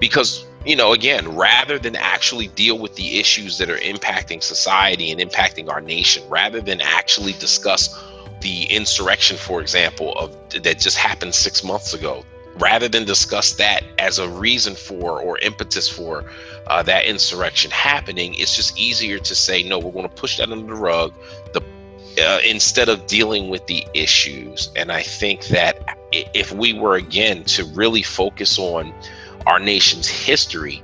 Because 0.00 0.44
you 0.64 0.76
know, 0.76 0.92
again, 0.92 1.34
rather 1.34 1.78
than 1.78 1.96
actually 1.96 2.48
deal 2.48 2.78
with 2.78 2.94
the 2.94 3.18
issues 3.18 3.58
that 3.58 3.68
are 3.68 3.78
impacting 3.78 4.42
society 4.42 5.10
and 5.10 5.20
impacting 5.20 5.68
our 5.68 5.80
nation, 5.80 6.22
rather 6.28 6.60
than 6.60 6.80
actually 6.80 7.32
discuss 7.34 8.00
the 8.40 8.64
insurrection, 8.64 9.36
for 9.36 9.60
example, 9.60 10.16
of 10.18 10.36
that 10.50 10.78
just 10.78 10.96
happened 10.96 11.34
six 11.34 11.64
months 11.64 11.94
ago, 11.94 12.24
rather 12.58 12.88
than 12.88 13.04
discuss 13.04 13.54
that 13.54 13.82
as 13.98 14.18
a 14.18 14.28
reason 14.28 14.74
for 14.74 15.20
or 15.20 15.38
impetus 15.38 15.88
for 15.88 16.24
uh, 16.66 16.82
that 16.82 17.06
insurrection 17.06 17.70
happening, 17.70 18.34
it's 18.34 18.54
just 18.54 18.78
easier 18.78 19.18
to 19.18 19.34
say, 19.34 19.62
no, 19.62 19.78
we're 19.78 19.92
going 19.92 20.08
to 20.08 20.14
push 20.14 20.36
that 20.38 20.50
under 20.50 20.66
the 20.66 20.80
rug. 20.80 21.14
The 21.52 21.62
uh, 22.20 22.40
instead 22.46 22.90
of 22.90 23.06
dealing 23.06 23.48
with 23.48 23.66
the 23.66 23.86
issues, 23.94 24.70
and 24.76 24.92
I 24.92 25.02
think 25.02 25.46
that 25.46 25.98
if 26.12 26.52
we 26.52 26.74
were 26.74 26.96
again 26.96 27.42
to 27.44 27.64
really 27.64 28.02
focus 28.02 28.58
on 28.58 28.92
our 29.46 29.58
nation's 29.58 30.06
history, 30.08 30.82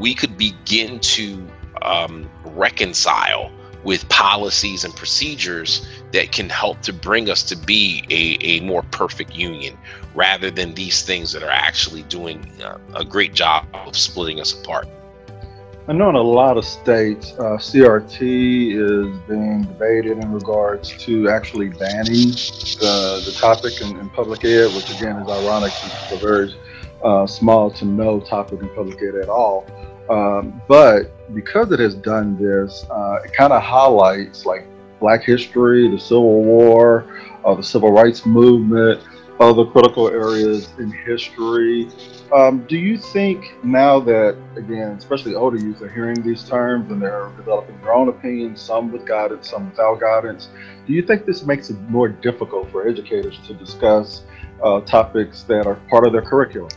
we 0.00 0.14
could 0.14 0.36
begin 0.36 0.98
to 0.98 1.46
um, 1.82 2.28
reconcile 2.44 3.52
with 3.84 4.08
policies 4.08 4.82
and 4.84 4.94
procedures 4.96 5.86
that 6.12 6.32
can 6.32 6.48
help 6.48 6.80
to 6.82 6.92
bring 6.92 7.30
us 7.30 7.42
to 7.44 7.56
be 7.56 8.04
a, 8.10 8.44
a 8.44 8.60
more 8.60 8.82
perfect 8.90 9.34
union 9.34 9.76
rather 10.14 10.50
than 10.50 10.74
these 10.74 11.02
things 11.02 11.32
that 11.32 11.42
are 11.42 11.50
actually 11.50 12.02
doing 12.04 12.44
uh, 12.62 12.78
a 12.94 13.04
great 13.04 13.34
job 13.34 13.66
of 13.74 13.96
splitting 13.96 14.40
us 14.40 14.52
apart. 14.52 14.88
I 15.86 15.92
know 15.92 16.08
in 16.08 16.14
a 16.14 16.22
lot 16.22 16.56
of 16.56 16.64
states, 16.64 17.32
uh, 17.32 17.58
CRT 17.58 18.72
is 18.72 19.28
being 19.28 19.62
debated 19.64 20.16
in 20.16 20.32
regards 20.32 20.96
to 21.04 21.28
actually 21.28 21.68
banning 21.68 22.30
the, 22.30 23.22
the 23.26 23.36
topic 23.38 23.82
in, 23.82 23.98
in 23.98 24.08
public 24.08 24.44
ed, 24.46 24.74
which 24.74 24.90
again 24.90 25.16
is 25.16 25.28
ironic 25.28 25.72
since 25.72 25.92
it's 26.04 26.12
a 26.12 26.26
very 26.26 26.54
uh, 27.04 27.26
small 27.26 27.70
to 27.72 27.84
no 27.84 28.18
topic 28.18 28.62
in 28.62 28.68
public 28.70 29.02
ed 29.02 29.16
at 29.16 29.28
all. 29.28 29.66
Um, 30.08 30.62
but 30.68 31.34
because 31.34 31.70
it 31.70 31.80
has 31.80 31.94
done 31.94 32.42
this, 32.42 32.86
uh, 32.90 33.20
it 33.22 33.34
kind 33.34 33.52
of 33.52 33.62
highlights 33.62 34.46
like 34.46 34.66
Black 35.00 35.22
history, 35.22 35.90
the 35.90 35.98
Civil 35.98 36.44
War, 36.44 37.04
uh, 37.44 37.54
the 37.54 37.62
Civil 37.62 37.92
Rights 37.92 38.24
Movement, 38.24 39.02
other 39.40 39.64
critical 39.64 40.08
areas 40.08 40.68
in 40.78 40.90
history. 40.90 41.88
Um, 42.32 42.64
do 42.68 42.76
you 42.78 42.96
think 42.96 43.54
now 43.62 44.00
that, 44.00 44.36
again, 44.56 44.92
especially 44.92 45.34
older 45.34 45.56
youth 45.56 45.82
are 45.82 45.88
hearing 45.88 46.22
these 46.22 46.48
terms 46.48 46.90
and 46.90 47.00
they're 47.02 47.30
developing 47.36 47.80
their 47.80 47.92
own 47.92 48.08
opinions, 48.08 48.60
some 48.60 48.90
with 48.92 49.06
guidance, 49.06 49.50
some 49.50 49.70
without 49.70 50.00
guidance, 50.00 50.48
do 50.86 50.92
you 50.92 51.02
think 51.02 51.26
this 51.26 51.44
makes 51.44 51.70
it 51.70 51.80
more 51.82 52.08
difficult 52.08 52.70
for 52.70 52.88
educators 52.88 53.38
to 53.46 53.54
discuss 53.54 54.22
uh, 54.62 54.80
topics 54.80 55.42
that 55.44 55.66
are 55.66 55.76
part 55.90 56.06
of 56.06 56.12
their 56.12 56.22
curriculum? 56.22 56.70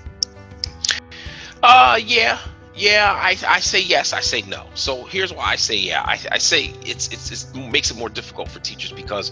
Uh, 1.63 1.99
yeah, 2.03 2.39
yeah. 2.75 3.13
I, 3.13 3.35
I 3.47 3.59
say 3.59 3.81
yes. 3.81 4.13
I 4.13 4.19
say 4.19 4.41
no. 4.43 4.67
So 4.73 5.05
here's 5.05 5.33
why 5.33 5.45
I 5.45 5.55
say 5.55 5.75
yeah. 5.75 6.01
I, 6.03 6.19
I 6.31 6.37
say 6.37 6.73
it's, 6.85 7.07
it's 7.07 7.31
it's 7.31 7.51
it 7.53 7.71
makes 7.71 7.91
it 7.91 7.97
more 7.97 8.09
difficult 8.09 8.49
for 8.49 8.59
teachers 8.59 8.91
because, 8.91 9.31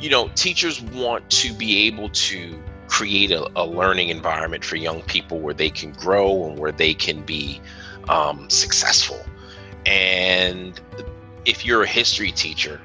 you 0.00 0.10
know, 0.10 0.28
teachers 0.34 0.80
want 0.80 1.28
to 1.30 1.52
be 1.52 1.86
able 1.86 2.08
to 2.10 2.60
create 2.88 3.30
a, 3.30 3.50
a 3.56 3.64
learning 3.64 4.08
environment 4.08 4.64
for 4.64 4.76
young 4.76 5.02
people 5.02 5.40
where 5.40 5.54
they 5.54 5.70
can 5.70 5.92
grow 5.92 6.48
and 6.48 6.58
where 6.58 6.72
they 6.72 6.94
can 6.94 7.22
be 7.22 7.60
um, 8.08 8.48
successful. 8.48 9.24
And 9.86 10.80
if 11.44 11.64
you're 11.64 11.82
a 11.82 11.86
history 11.86 12.32
teacher, 12.32 12.80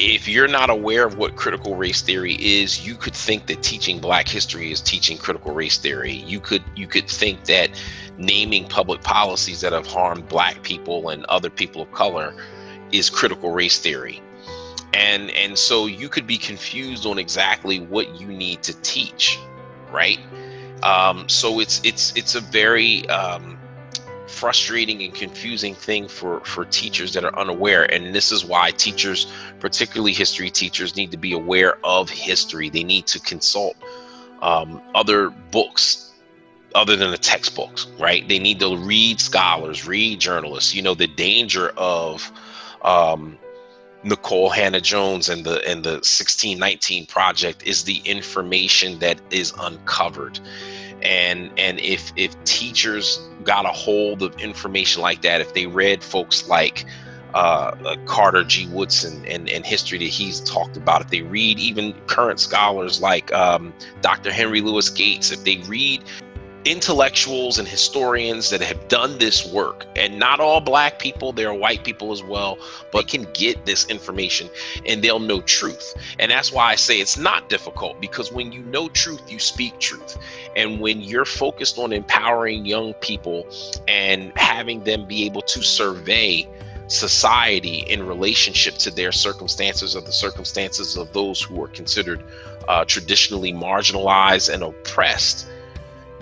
if 0.00 0.28
you're 0.28 0.48
not 0.48 0.70
aware 0.70 1.06
of 1.06 1.16
what 1.16 1.36
critical 1.36 1.74
race 1.74 2.02
theory 2.02 2.34
is, 2.34 2.86
you 2.86 2.94
could 2.94 3.14
think 3.14 3.46
that 3.46 3.62
teaching 3.62 3.98
black 3.98 4.28
history 4.28 4.70
is 4.70 4.80
teaching 4.80 5.16
critical 5.18 5.52
race 5.52 5.78
theory. 5.78 6.12
You 6.12 6.40
could 6.40 6.62
you 6.76 6.86
could 6.86 7.08
think 7.08 7.44
that 7.44 7.70
naming 8.16 8.68
public 8.68 9.02
policies 9.02 9.60
that 9.62 9.72
have 9.72 9.86
harmed 9.86 10.28
black 10.28 10.62
people 10.62 11.08
and 11.08 11.24
other 11.26 11.50
people 11.50 11.82
of 11.82 11.90
color 11.92 12.34
is 12.92 13.10
critical 13.10 13.50
race 13.50 13.78
theory. 13.78 14.22
And 14.92 15.30
and 15.30 15.58
so 15.58 15.86
you 15.86 16.08
could 16.08 16.26
be 16.26 16.38
confused 16.38 17.06
on 17.06 17.18
exactly 17.18 17.80
what 17.80 18.20
you 18.20 18.28
need 18.28 18.62
to 18.62 18.74
teach, 18.80 19.38
right? 19.92 20.18
Um, 20.82 21.28
so 21.28 21.60
it's 21.60 21.80
it's 21.84 22.12
it's 22.16 22.34
a 22.34 22.40
very 22.40 23.08
um, 23.08 23.58
frustrating 24.26 25.02
and 25.02 25.14
confusing 25.14 25.74
thing 25.74 26.08
for 26.08 26.40
for 26.40 26.64
teachers 26.64 27.12
that 27.14 27.24
are 27.24 27.36
unaware. 27.38 27.92
And 27.92 28.14
this 28.14 28.30
is 28.32 28.44
why 28.44 28.70
teachers 28.72 29.26
particularly 29.60 30.12
history 30.12 30.50
teachers 30.50 30.96
need 30.96 31.10
to 31.10 31.16
be 31.16 31.32
aware 31.32 31.78
of 31.84 32.08
history. 32.08 32.70
They 32.70 32.84
need 32.84 33.06
to 33.08 33.20
consult 33.20 33.76
um, 34.40 34.80
other 34.94 35.30
books 35.30 36.12
other 36.74 36.96
than 36.96 37.10
the 37.10 37.18
textbooks 37.18 37.86
right? 37.98 38.28
They 38.28 38.38
need 38.38 38.60
to 38.60 38.76
read 38.76 39.20
scholars 39.20 39.86
read 39.86 40.20
journalists. 40.20 40.74
You 40.74 40.82
know 40.82 40.94
the 40.94 41.08
danger 41.08 41.70
of 41.76 42.30
um, 42.82 43.38
Nikole 44.04 44.54
Hannah-Jones 44.54 45.28
and 45.28 45.44
the 45.44 45.56
and 45.68 45.84
the 45.84 45.94
1619 45.94 47.06
project 47.06 47.66
is 47.66 47.84
the 47.84 47.98
information 48.04 48.98
that 49.00 49.20
is 49.30 49.52
uncovered 49.58 50.38
and 51.02 51.50
and 51.58 51.80
if 51.80 52.12
if 52.16 52.42
teachers 52.44 53.20
got 53.44 53.64
a 53.64 53.70
hold 53.70 54.22
of 54.22 54.38
information 54.40 55.02
like 55.02 55.22
that 55.22 55.40
if 55.40 55.54
they 55.54 55.66
read 55.66 56.02
folks 56.02 56.48
like 56.48 56.84
uh, 57.34 57.74
uh 57.84 57.96
Carter 58.06 58.42
G. 58.42 58.66
Woodson 58.68 59.24
and, 59.26 59.48
and 59.48 59.64
history 59.64 59.98
that 59.98 60.04
he's 60.04 60.40
talked 60.40 60.78
about. 60.78 61.02
If 61.02 61.10
they 61.10 61.20
read 61.20 61.58
even 61.58 61.92
current 62.06 62.40
scholars 62.40 63.02
like 63.02 63.30
um, 63.34 63.74
Dr. 64.00 64.32
Henry 64.32 64.62
Louis 64.62 64.88
Gates, 64.88 65.30
if 65.30 65.44
they 65.44 65.58
read 65.68 66.02
intellectuals 66.68 67.58
and 67.58 67.66
historians 67.66 68.50
that 68.50 68.60
have 68.60 68.88
done 68.88 69.16
this 69.16 69.50
work. 69.50 69.86
And 69.96 70.18
not 70.18 70.38
all 70.38 70.60
black 70.60 70.98
people 70.98 71.32
there 71.32 71.48
are 71.48 71.54
white 71.54 71.82
people 71.82 72.12
as 72.12 72.22
well 72.22 72.58
but 72.92 73.08
can 73.08 73.26
get 73.32 73.64
this 73.64 73.86
information 73.86 74.50
and 74.84 75.02
they'll 75.02 75.18
know 75.18 75.40
truth. 75.40 75.94
And 76.18 76.30
that's 76.30 76.52
why 76.52 76.70
i 76.70 76.74
say 76.74 77.00
it's 77.00 77.16
not 77.16 77.48
difficult 77.48 77.98
because 78.02 78.30
when 78.30 78.52
you 78.52 78.62
know 78.64 78.90
truth 78.90 79.22
you 79.32 79.38
speak 79.38 79.78
truth. 79.78 80.18
And 80.56 80.78
when 80.78 81.00
you're 81.00 81.24
focused 81.24 81.78
on 81.78 81.90
empowering 81.90 82.66
young 82.66 82.92
people 82.94 83.46
and 83.86 84.32
having 84.36 84.84
them 84.84 85.06
be 85.06 85.24
able 85.24 85.42
to 85.42 85.62
survey 85.62 86.46
society 86.88 87.78
in 87.88 88.06
relationship 88.06 88.74
to 88.74 88.90
their 88.90 89.12
circumstances 89.12 89.96
or 89.96 90.02
the 90.02 90.12
circumstances 90.12 90.96
of 90.98 91.12
those 91.14 91.40
who 91.40 91.62
are 91.62 91.68
considered 91.68 92.22
uh, 92.66 92.84
traditionally 92.84 93.52
marginalized 93.54 94.52
and 94.52 94.62
oppressed 94.62 95.46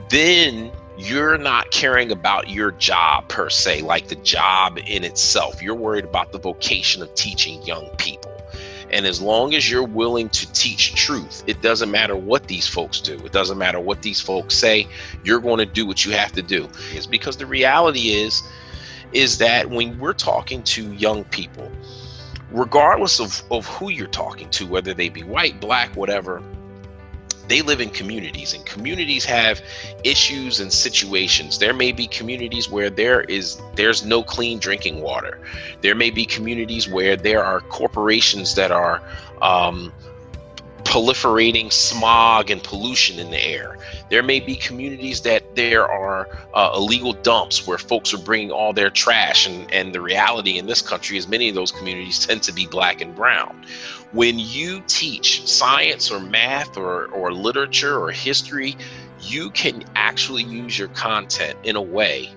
then 0.08 0.70
you're 0.98 1.36
not 1.36 1.70
caring 1.70 2.10
about 2.10 2.48
your 2.48 2.72
job 2.72 3.28
per 3.28 3.50
se, 3.50 3.82
like 3.82 4.08
the 4.08 4.16
job 4.16 4.78
in 4.86 5.04
itself. 5.04 5.62
You're 5.62 5.74
worried 5.74 6.04
about 6.04 6.32
the 6.32 6.38
vocation 6.38 7.02
of 7.02 7.14
teaching 7.14 7.62
young 7.62 7.88
people. 7.98 8.32
And 8.90 9.04
as 9.04 9.20
long 9.20 9.54
as 9.54 9.68
you're 9.68 9.86
willing 9.86 10.28
to 10.30 10.50
teach 10.52 10.94
truth, 10.94 11.42
it 11.46 11.60
doesn't 11.60 11.90
matter 11.90 12.16
what 12.16 12.46
these 12.46 12.68
folks 12.68 13.00
do. 13.00 13.14
It 13.24 13.32
doesn't 13.32 13.58
matter 13.58 13.80
what 13.80 14.02
these 14.02 14.20
folks 14.20 14.54
say. 14.54 14.86
You're 15.24 15.40
going 15.40 15.58
to 15.58 15.66
do 15.66 15.86
what 15.86 16.04
you 16.04 16.12
have 16.12 16.32
to 16.32 16.42
do. 16.42 16.68
Is 16.94 17.06
because 17.06 17.36
the 17.36 17.46
reality 17.46 18.10
is 18.10 18.42
is 19.12 19.38
that 19.38 19.70
when 19.70 19.98
we're 19.98 20.12
talking 20.12 20.62
to 20.64 20.92
young 20.92 21.24
people, 21.24 21.70
regardless 22.50 23.20
of, 23.20 23.42
of 23.50 23.66
who 23.66 23.88
you're 23.88 24.06
talking 24.08 24.50
to, 24.50 24.66
whether 24.66 24.94
they 24.94 25.08
be 25.08 25.22
white, 25.22 25.60
black, 25.60 25.94
whatever, 25.96 26.42
they 27.48 27.62
live 27.62 27.80
in 27.80 27.90
communities 27.90 28.54
and 28.54 28.64
communities 28.66 29.24
have 29.24 29.62
issues 30.04 30.60
and 30.60 30.72
situations. 30.72 31.58
There 31.58 31.74
may 31.74 31.92
be 31.92 32.06
communities 32.06 32.68
where 32.68 32.90
there 32.90 33.22
is 33.22 33.60
there's 33.74 34.04
no 34.04 34.22
clean 34.22 34.58
drinking 34.58 35.00
water. 35.00 35.38
There 35.80 35.94
may 35.94 36.10
be 36.10 36.26
communities 36.26 36.88
where 36.88 37.16
there 37.16 37.44
are 37.44 37.60
corporations 37.60 38.54
that 38.54 38.70
are 38.70 39.02
um, 39.42 39.92
proliferating 40.96 41.70
smog 41.70 42.50
and 42.50 42.62
pollution 42.62 43.18
in 43.18 43.30
the 43.30 43.44
air. 43.44 43.76
There 44.08 44.22
may 44.22 44.40
be 44.40 44.56
communities 44.56 45.20
that 45.22 45.54
there 45.54 45.86
are 45.86 46.26
uh, 46.54 46.72
illegal 46.74 47.12
dumps 47.12 47.66
where 47.66 47.76
folks 47.76 48.14
are 48.14 48.18
bringing 48.18 48.50
all 48.50 48.72
their 48.72 48.88
trash, 48.88 49.46
and, 49.46 49.70
and 49.70 49.94
the 49.94 50.00
reality 50.00 50.56
in 50.56 50.64
this 50.64 50.80
country 50.80 51.18
is 51.18 51.28
many 51.28 51.50
of 51.50 51.54
those 51.54 51.70
communities 51.70 52.24
tend 52.24 52.42
to 52.44 52.52
be 52.52 52.66
black 52.66 53.02
and 53.02 53.14
brown. 53.14 53.62
When 54.12 54.38
you 54.38 54.82
teach 54.86 55.46
science 55.46 56.10
or 56.10 56.18
math 56.18 56.78
or, 56.78 57.08
or 57.08 57.30
literature 57.30 57.98
or 57.98 58.10
history, 58.10 58.74
you 59.20 59.50
can 59.50 59.84
actually 59.96 60.44
use 60.44 60.78
your 60.78 60.88
content 60.88 61.58
in 61.62 61.76
a 61.76 61.82
way 61.82 62.30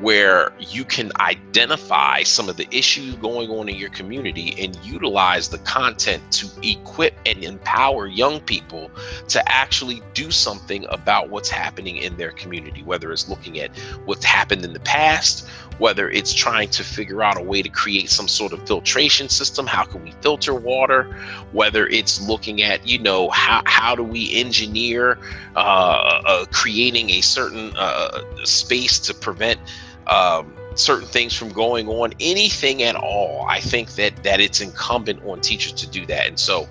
where 0.00 0.52
you 0.58 0.84
can 0.84 1.12
identify 1.20 2.22
some 2.22 2.48
of 2.48 2.56
the 2.56 2.66
issues 2.76 3.14
going 3.16 3.48
on 3.50 3.68
in 3.68 3.76
your 3.76 3.90
community 3.90 4.54
and 4.58 4.76
utilize 4.84 5.48
the 5.48 5.58
content 5.58 6.20
to 6.32 6.48
equip 6.62 7.14
and 7.26 7.44
empower 7.44 8.06
young 8.06 8.40
people 8.40 8.90
to 9.28 9.40
actually 9.50 10.02
do 10.12 10.30
something 10.30 10.84
about 10.88 11.30
what's 11.30 11.48
happening 11.48 11.96
in 11.98 12.16
their 12.16 12.32
community, 12.32 12.82
whether 12.82 13.12
it's 13.12 13.28
looking 13.28 13.60
at 13.60 13.70
what's 14.04 14.24
happened 14.24 14.64
in 14.64 14.72
the 14.72 14.80
past, 14.80 15.48
whether 15.78 16.08
it's 16.10 16.32
trying 16.32 16.68
to 16.68 16.84
figure 16.84 17.22
out 17.22 17.36
a 17.36 17.42
way 17.42 17.62
to 17.62 17.68
create 17.68 18.08
some 18.08 18.28
sort 18.28 18.52
of 18.52 18.66
filtration 18.66 19.28
system 19.28 19.66
how 19.66 19.84
can 19.84 20.02
we 20.04 20.12
filter 20.20 20.54
water 20.54 21.04
whether 21.52 21.86
it's 21.88 22.20
looking 22.20 22.62
at 22.62 22.86
you 22.86 22.98
know 22.98 23.28
how, 23.30 23.62
how 23.66 23.94
do 23.94 24.02
we 24.02 24.32
engineer 24.34 25.18
uh, 25.56 26.20
uh, 26.26 26.44
creating 26.52 27.10
a 27.10 27.20
certain 27.20 27.72
uh, 27.76 28.20
space 28.44 28.98
to 28.98 29.12
prevent 29.12 29.58
um, 30.06 30.52
certain 30.74 31.06
things 31.06 31.34
from 31.34 31.50
going 31.50 31.88
on 31.88 32.12
anything 32.18 32.82
at 32.82 32.96
all 32.96 33.46
i 33.48 33.60
think 33.60 33.90
that 33.92 34.22
that 34.24 34.40
it's 34.40 34.60
incumbent 34.60 35.22
on 35.24 35.40
teachers 35.40 35.72
to 35.72 35.88
do 35.88 36.04
that 36.06 36.26
and 36.26 36.38
so 36.38 36.68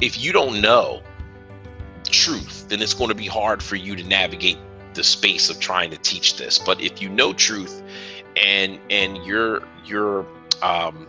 if 0.00 0.22
you 0.22 0.32
don't 0.32 0.60
know 0.60 1.02
truth 2.04 2.68
then 2.68 2.80
it's 2.80 2.94
going 2.94 3.08
to 3.08 3.14
be 3.14 3.26
hard 3.26 3.62
for 3.62 3.76
you 3.76 3.96
to 3.96 4.04
navigate 4.04 4.58
the 4.94 5.02
space 5.02 5.50
of 5.50 5.58
trying 5.58 5.90
to 5.90 5.96
teach 5.98 6.36
this 6.36 6.58
but 6.58 6.80
if 6.80 7.02
you 7.02 7.08
know 7.08 7.32
truth 7.32 7.82
and 8.36 8.78
and 8.90 9.16
your 9.24 9.62
your 9.84 10.24
um, 10.62 11.06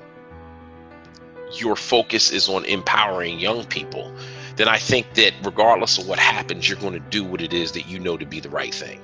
your 1.51 1.75
focus 1.75 2.31
is 2.31 2.49
on 2.49 2.65
empowering 2.65 3.39
young 3.39 3.63
people, 3.65 4.11
then 4.55 4.67
I 4.67 4.77
think 4.77 5.13
that 5.15 5.33
regardless 5.43 5.97
of 5.97 6.07
what 6.07 6.19
happens, 6.19 6.67
you're 6.67 6.79
going 6.79 6.93
to 6.93 6.99
do 6.99 7.23
what 7.23 7.41
it 7.41 7.53
is 7.53 7.71
that 7.73 7.87
you 7.87 7.99
know 7.99 8.17
to 8.17 8.25
be 8.25 8.39
the 8.39 8.49
right 8.49 8.73
thing. 8.73 8.99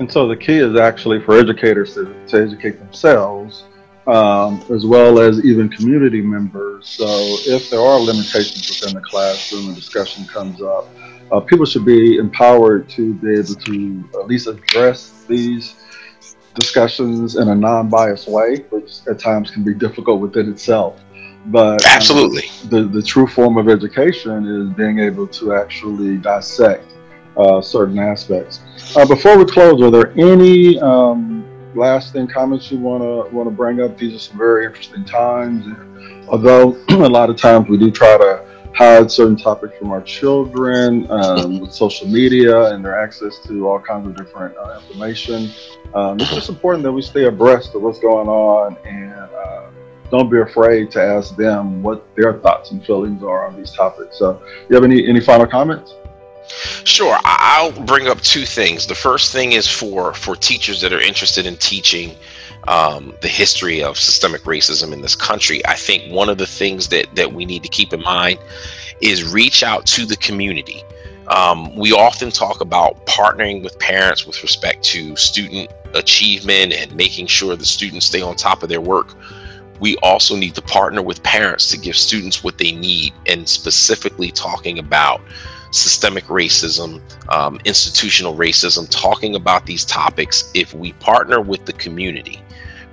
And 0.00 0.10
so 0.10 0.28
the 0.28 0.36
key 0.36 0.58
is 0.58 0.76
actually 0.76 1.20
for 1.20 1.36
educators 1.36 1.94
to, 1.94 2.14
to 2.28 2.42
educate 2.42 2.78
themselves, 2.78 3.64
um, 4.06 4.62
as 4.70 4.86
well 4.86 5.18
as 5.18 5.44
even 5.44 5.68
community 5.68 6.20
members. 6.20 6.88
So 6.88 7.06
if 7.06 7.68
there 7.70 7.80
are 7.80 7.98
limitations 7.98 8.80
within 8.80 8.94
the 8.94 9.00
classroom 9.00 9.66
and 9.66 9.74
discussion 9.74 10.24
comes 10.26 10.62
up, 10.62 10.88
uh, 11.32 11.40
people 11.40 11.66
should 11.66 11.84
be 11.84 12.16
empowered 12.16 12.88
to 12.90 13.14
be 13.14 13.32
able 13.32 13.54
to 13.54 14.04
at 14.20 14.26
least 14.28 14.46
address 14.46 15.24
these 15.28 15.74
discussions 16.54 17.36
in 17.36 17.48
a 17.48 17.54
non-biased 17.54 18.28
way, 18.28 18.64
which 18.70 19.00
at 19.08 19.18
times 19.18 19.50
can 19.50 19.62
be 19.64 19.74
difficult 19.74 20.20
within 20.20 20.50
itself. 20.50 20.98
But 21.46 21.84
um, 21.84 21.92
absolutely, 21.92 22.44
um, 22.62 22.68
the 22.68 22.82
the 22.84 23.02
true 23.02 23.26
form 23.26 23.58
of 23.58 23.68
education 23.68 24.46
is 24.46 24.76
being 24.76 24.98
able 24.98 25.26
to 25.28 25.54
actually 25.54 26.16
dissect 26.16 26.84
uh, 27.38 27.60
certain 27.60 27.98
aspects. 27.98 28.60
Uh, 28.96 29.06
before 29.06 29.38
we 29.38 29.44
close, 29.44 29.80
are 29.82 29.90
there 29.90 30.12
any 30.18 30.78
um, 30.80 31.44
lasting 31.74 32.26
comments 32.26 32.70
you 32.70 32.78
want 32.78 33.02
to 33.02 33.34
want 33.34 33.48
to 33.48 33.54
bring 33.54 33.80
up? 33.80 33.96
These 33.96 34.14
are 34.14 34.18
some 34.18 34.38
very 34.38 34.66
interesting 34.66 35.04
times. 35.04 35.66
And 35.66 36.28
although 36.28 36.76
a 36.88 37.08
lot 37.08 37.30
of 37.30 37.36
times 37.36 37.68
we 37.68 37.78
do 37.78 37.90
try 37.90 38.16
to 38.18 38.44
hide 38.74 39.10
certain 39.10 39.36
topics 39.36 39.76
from 39.78 39.90
our 39.90 40.02
children 40.02 41.10
um, 41.10 41.60
with 41.60 41.72
social 41.72 42.06
media 42.06 42.72
and 42.72 42.84
their 42.84 42.96
access 42.98 43.38
to 43.40 43.66
all 43.66 43.80
kinds 43.80 44.06
of 44.06 44.16
different 44.16 44.56
uh, 44.56 44.78
information. 44.80 45.50
Um, 45.94 46.20
it's 46.20 46.32
just 46.32 46.48
important 46.48 46.84
that 46.84 46.92
we 46.92 47.02
stay 47.02 47.24
abreast 47.24 47.74
of 47.74 47.82
what's 47.82 47.98
going 47.98 48.28
on 48.28 48.76
and 48.86 49.12
uh, 49.12 49.70
don't 50.10 50.30
be 50.30 50.38
afraid 50.38 50.90
to 50.92 51.02
ask 51.02 51.36
them 51.36 51.82
what 51.82 52.06
their 52.14 52.34
thoughts 52.34 52.70
and 52.70 52.84
feelings 52.84 53.22
are 53.22 53.46
on 53.46 53.56
these 53.56 53.72
topics. 53.72 54.18
So, 54.18 54.42
you 54.68 54.74
have 54.74 54.84
any 54.84 55.06
any 55.06 55.20
final 55.20 55.46
comments? 55.46 55.94
Sure, 56.84 57.18
I'll 57.24 57.72
bring 57.84 58.08
up 58.08 58.20
two 58.20 58.44
things. 58.44 58.86
The 58.86 58.94
first 58.94 59.32
thing 59.32 59.52
is 59.52 59.68
for 59.68 60.14
for 60.14 60.34
teachers 60.36 60.80
that 60.80 60.92
are 60.92 61.00
interested 61.00 61.46
in 61.46 61.56
teaching 61.56 62.16
um, 62.66 63.14
the 63.22 63.28
history 63.28 63.82
of 63.82 63.96
systemic 63.98 64.42
racism 64.42 64.92
in 64.92 65.00
this 65.00 65.16
country, 65.16 65.64
I 65.66 65.74
think 65.74 66.12
one 66.12 66.28
of 66.28 66.38
the 66.38 66.46
things 66.46 66.88
that 66.88 67.14
that 67.14 67.32
we 67.32 67.44
need 67.44 67.62
to 67.62 67.68
keep 67.68 67.92
in 67.92 68.02
mind 68.02 68.38
is 69.00 69.32
reach 69.32 69.62
out 69.62 69.86
to 69.86 70.04
the 70.06 70.16
community. 70.16 70.82
Um, 71.28 71.74
we 71.76 71.92
often 71.92 72.30
talk 72.30 72.60
about 72.60 73.04
partnering 73.06 73.62
with 73.62 73.78
parents 73.78 74.26
with 74.26 74.42
respect 74.42 74.82
to 74.84 75.14
student 75.16 75.70
achievement 75.94 76.72
and 76.72 76.94
making 76.96 77.26
sure 77.26 77.54
the 77.54 77.66
students 77.66 78.06
stay 78.06 78.22
on 78.22 78.34
top 78.34 78.62
of 78.62 78.68
their 78.68 78.80
work. 78.80 79.14
We 79.78 79.96
also 79.98 80.36
need 80.36 80.54
to 80.54 80.62
partner 80.62 81.02
with 81.02 81.22
parents 81.22 81.68
to 81.68 81.78
give 81.78 81.96
students 81.96 82.42
what 82.42 82.58
they 82.58 82.72
need, 82.72 83.12
and 83.26 83.48
specifically 83.48 84.30
talking 84.30 84.78
about 84.78 85.20
systemic 85.70 86.24
racism, 86.24 87.00
um, 87.32 87.58
institutional 87.64 88.34
racism, 88.34 88.88
talking 88.90 89.34
about 89.34 89.66
these 89.66 89.84
topics. 89.84 90.50
If 90.54 90.74
we 90.74 90.92
partner 90.94 91.40
with 91.40 91.66
the 91.66 91.72
community, 91.74 92.42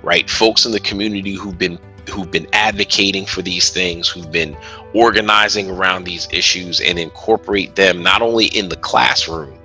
right? 0.02 0.28
Folks 0.28 0.66
in 0.66 0.72
the 0.72 0.80
community 0.80 1.34
who've 1.34 1.58
been 1.58 1.78
who've 2.10 2.30
been 2.30 2.46
advocating 2.52 3.26
for 3.26 3.42
these 3.42 3.70
things, 3.70 4.08
who've 4.08 4.30
been 4.30 4.56
organizing 4.94 5.68
around 5.68 6.04
these 6.04 6.28
issues 6.32 6.80
and 6.80 6.98
incorporate 6.98 7.74
them 7.74 8.02
not 8.02 8.22
only 8.22 8.46
in 8.46 8.68
the 8.68 8.76
classroom, 8.76 9.58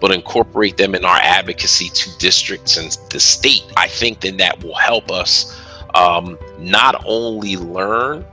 but 0.00 0.10
incorporate 0.10 0.76
them 0.76 0.94
in 0.94 1.04
our 1.04 1.18
advocacy 1.22 1.88
to 1.90 2.10
districts 2.18 2.76
and 2.76 2.98
the 3.10 3.20
state. 3.20 3.64
I 3.76 3.86
think 3.86 4.20
then 4.20 4.36
that 4.38 4.62
will 4.62 4.74
help 4.74 5.10
us 5.10 5.60
um, 5.94 6.38
not 6.58 7.02
only 7.06 7.56
learn, 7.56 8.24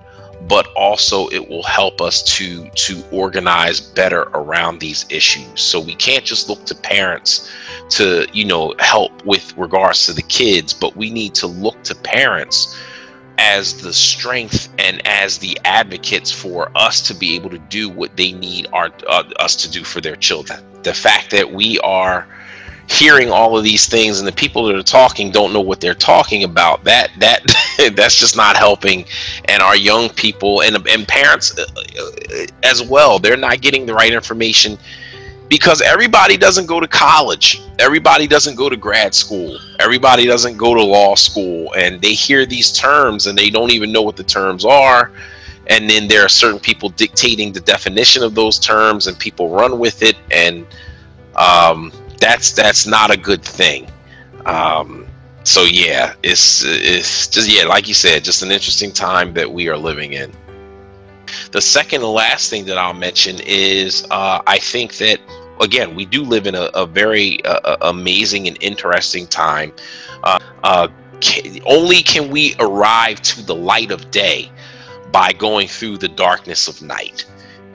but 0.48 0.68
also 0.76 1.28
it 1.30 1.48
will 1.50 1.64
help 1.64 2.02
us 2.02 2.24
to 2.24 2.70
to 2.72 3.04
organize 3.12 3.80
better 3.80 4.24
around 4.34 4.80
these 4.80 5.06
issues. 5.10 5.62
So 5.62 5.80
we 5.80 5.96
can't 5.96 6.26
just 6.26 6.50
look 6.50 6.66
to 6.66 6.76
parents 6.76 7.50
to 7.92 8.26
you 8.34 8.46
know 8.46 8.74
help 8.80 9.26
with 9.26 9.56
regards 9.58 10.06
to 10.06 10.14
the 10.14 10.22
kids 10.24 10.74
but 10.74 10.96
we 10.96 11.10
need 11.10 11.36
to 11.36 11.48
look 11.48 11.82
to 11.84 11.94
parents 11.94 12.78
as 13.38 13.82
the 13.82 13.92
strength 13.92 14.70
and 14.78 15.06
as 15.08 15.40
the 15.40 15.60
advocates 15.66 16.32
for 16.32 16.72
us 16.76 17.02
to 17.02 17.14
be 17.14 17.36
able 17.36 17.50
to 17.50 17.58
do 17.58 17.90
what 17.90 18.16
they 18.16 18.32
need 18.32 18.68
our 18.72 18.92
uh, 19.10 19.24
us 19.40 19.56
to 19.56 19.70
do 19.70 19.84
for 19.84 20.00
their 20.00 20.16
children. 20.16 20.64
The 20.84 20.94
fact 20.94 21.32
that 21.32 21.52
we 21.52 21.80
are 21.80 22.28
hearing 22.92 23.32
all 23.32 23.58
of 23.58 23.64
these 23.64 23.88
things 23.88 24.20
and 24.20 24.28
the 24.28 24.34
people 24.34 24.66
that 24.66 24.76
are 24.76 24.84
talking 24.84 25.32
don't 25.32 25.54
know 25.54 25.62
what 25.62 25.80
they're 25.80 25.94
talking 25.94 26.44
about 26.44 26.84
that 26.84 27.10
that 27.20 27.42
that's 27.96 28.16
just 28.16 28.36
not 28.36 28.58
helping. 28.58 29.06
And 29.46 29.62
our 29.62 29.76
young 29.76 30.10
people 30.10 30.62
and 30.62 30.76
and 30.88 31.08
parents 31.08 31.58
uh, 31.58 31.66
uh, 31.78 32.46
as 32.64 32.82
well 32.84 33.20
they're 33.20 33.38
not 33.38 33.62
getting 33.62 33.86
the 33.86 33.94
right 33.94 34.12
information 34.12 34.78
because 35.52 35.82
everybody 35.82 36.38
doesn't 36.38 36.66
go 36.66 36.80
to 36.80 36.88
college. 36.88 37.62
Everybody 37.78 38.26
doesn't 38.26 38.56
go 38.56 38.70
to 38.70 38.78
grad 38.78 39.14
school. 39.14 39.60
Everybody 39.80 40.26
doesn't 40.26 40.56
go 40.56 40.74
to 40.74 40.82
law 40.82 41.14
school. 41.16 41.74
And 41.74 42.02
they 42.02 42.14
hear 42.14 42.46
these 42.46 42.72
terms 42.72 43.28
and 43.28 43.38
they 43.38 43.50
don't 43.50 43.70
even 43.70 43.92
know 43.92 44.02
what 44.02 44.16
the 44.16 44.24
terms 44.24 44.64
are. 44.64 45.12
And 45.68 45.90
then 45.90 46.08
there 46.08 46.24
are 46.24 46.30
certain 46.30 46.60
people 46.60 46.88
dictating 46.88 47.52
the 47.52 47.60
definition 47.60 48.24
of 48.24 48.34
those 48.34 48.60
terms 48.60 49.08
and 49.08 49.20
people 49.20 49.50
run 49.50 49.78
with 49.78 50.02
it. 50.04 50.16
And 50.32 50.66
um, 51.36 51.92
that's 52.22 52.54
that's 52.54 52.88
not 52.88 53.12
a 53.12 53.18
good 53.18 53.44
thing. 53.44 53.92
Um, 54.46 55.06
so 55.44 55.64
yeah, 55.64 56.14
it's 56.24 56.64
it's 56.64 57.28
just 57.28 57.50
yeah, 57.50 57.64
like 57.66 57.88
you 57.88 57.94
said, 57.94 58.24
just 58.24 58.44
an 58.44 58.52
interesting 58.52 58.94
time 58.94 59.34
that 59.34 59.52
we 59.52 59.68
are 59.68 59.78
living 59.78 60.14
in. 60.14 60.32
The 61.52 61.62
second 61.62 62.04
and 62.04 62.12
last 62.12 62.50
thing 62.50 62.66
that 62.66 62.78
I'll 62.78 62.94
mention 62.94 63.40
is 63.46 64.06
uh, 64.12 64.42
I 64.46 64.60
think 64.60 64.98
that 64.98 65.20
again 65.60 65.96
we 65.96 66.06
do 66.06 66.22
live 66.22 66.48
in 66.48 66.56
a, 66.56 66.70
a 66.74 66.86
very 66.86 67.44
uh, 67.44 67.60
uh 67.64 67.78
amazing 67.82 68.48
and 68.48 68.58
interesting 68.62 69.28
time. 69.28 69.74
Uh, 70.24 70.40
uh, 70.64 70.88
can, 71.20 71.60
only 71.66 72.02
can 72.04 72.30
we 72.30 72.56
arrive 72.60 73.22
to 73.22 73.44
the 73.44 73.56
light 73.56 73.92
of 73.92 74.12
day 74.12 74.52
by 75.12 75.32
going 75.34 75.68
through 75.68 75.98
the 75.98 76.08
darkness 76.08 76.68
of 76.68 76.82
night. 76.82 77.26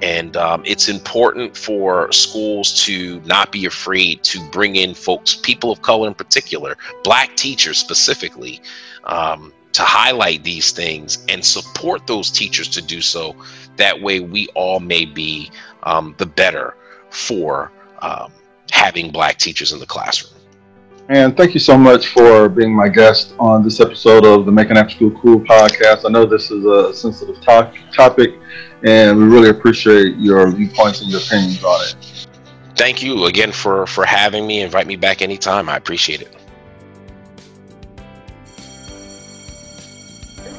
And 0.02 0.36
um, 0.36 0.62
it's 0.66 0.88
important 0.88 1.56
for 1.56 2.12
schools 2.12 2.84
to 2.84 3.20
not 3.24 3.50
be 3.50 3.64
afraid 3.64 4.22
to 4.24 4.40
bring 4.50 4.76
in 4.76 4.94
folks, 4.94 5.34
people 5.34 5.70
of 5.70 5.80
color 5.80 6.06
in 6.08 6.14
particular, 6.14 6.76
black 7.02 7.34
teachers 7.36 7.78
specifically, 7.78 8.60
um, 9.04 9.52
to 9.72 9.82
highlight 9.82 10.42
these 10.42 10.70
things 10.70 11.24
and 11.28 11.44
support 11.44 12.06
those 12.06 12.30
teachers 12.30 12.68
to 12.68 12.82
do 12.82 13.00
so. 13.00 13.34
That 13.76 14.00
way, 14.00 14.20
we 14.20 14.48
all 14.54 14.80
may 14.80 15.04
be 15.04 15.50
um, 15.82 16.14
the 16.18 16.26
better 16.26 16.76
for 17.10 17.72
um, 18.00 18.32
having 18.70 19.10
black 19.10 19.38
teachers 19.38 19.72
in 19.72 19.78
the 19.78 19.86
classroom. 19.86 20.36
And 21.08 21.36
thank 21.36 21.54
you 21.54 21.60
so 21.60 21.78
much 21.78 22.08
for 22.08 22.48
being 22.48 22.74
my 22.74 22.88
guest 22.88 23.34
on 23.38 23.62
this 23.62 23.78
episode 23.78 24.24
of 24.24 24.44
the 24.44 24.50
Making 24.50 24.76
After 24.76 24.96
School 24.96 25.12
Cool 25.12 25.40
podcast. 25.40 26.04
I 26.04 26.08
know 26.08 26.26
this 26.26 26.50
is 26.50 26.64
a 26.64 26.92
sensitive 26.92 27.40
to- 27.42 27.72
topic, 27.94 28.34
and 28.84 29.16
we 29.16 29.24
really 29.24 29.48
appreciate 29.48 30.16
your 30.16 30.50
viewpoints 30.50 31.00
and 31.00 31.10
your 31.10 31.20
opinions 31.20 31.64
on 31.64 31.84
it. 31.88 32.26
Thank 32.76 33.02
you 33.02 33.24
again 33.24 33.52
for 33.52 33.86
for 33.86 34.04
having 34.04 34.46
me. 34.46 34.60
Invite 34.60 34.86
me 34.86 34.96
back 34.96 35.22
anytime. 35.22 35.68
I 35.68 35.76
appreciate 35.76 36.22
it. 36.22 36.34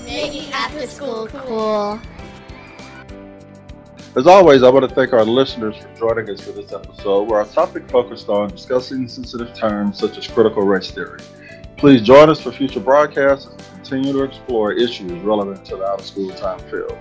Making 0.06 0.52
After 0.52 0.88
School 0.88 1.28
Cool. 1.28 2.00
As 4.16 4.26
always, 4.26 4.64
I 4.64 4.70
want 4.70 4.90
to 4.90 4.96
thank 4.96 5.14
our 5.14 5.24
listeners 5.24 5.76
for 5.78 5.94
joining 5.96 6.28
us 6.32 6.42
for 6.42 6.52
this 6.52 6.74
episode, 6.74 7.30
where 7.30 7.38
our 7.38 7.46
topic 7.46 7.88
focused 7.88 8.30
on 8.30 8.50
discussing 8.50 9.08
sensitive 9.08 9.54
terms 9.54 10.00
such 10.00 10.18
as 10.18 10.26
critical 10.28 10.64
race 10.64 10.90
theory. 10.90 11.20
Please 11.78 12.02
join 12.02 12.28
us 12.28 12.42
for 12.42 12.52
future 12.52 12.80
broadcasts 12.80 13.46
and 13.46 13.62
continue 13.84 14.14
to 14.14 14.24
explore 14.24 14.72
issues 14.72 15.12
relevant 15.22 15.64
to 15.66 15.76
the 15.76 15.86
out 15.86 16.00
of 16.00 16.06
school 16.08 16.32
time 16.32 16.58
field. 16.62 16.98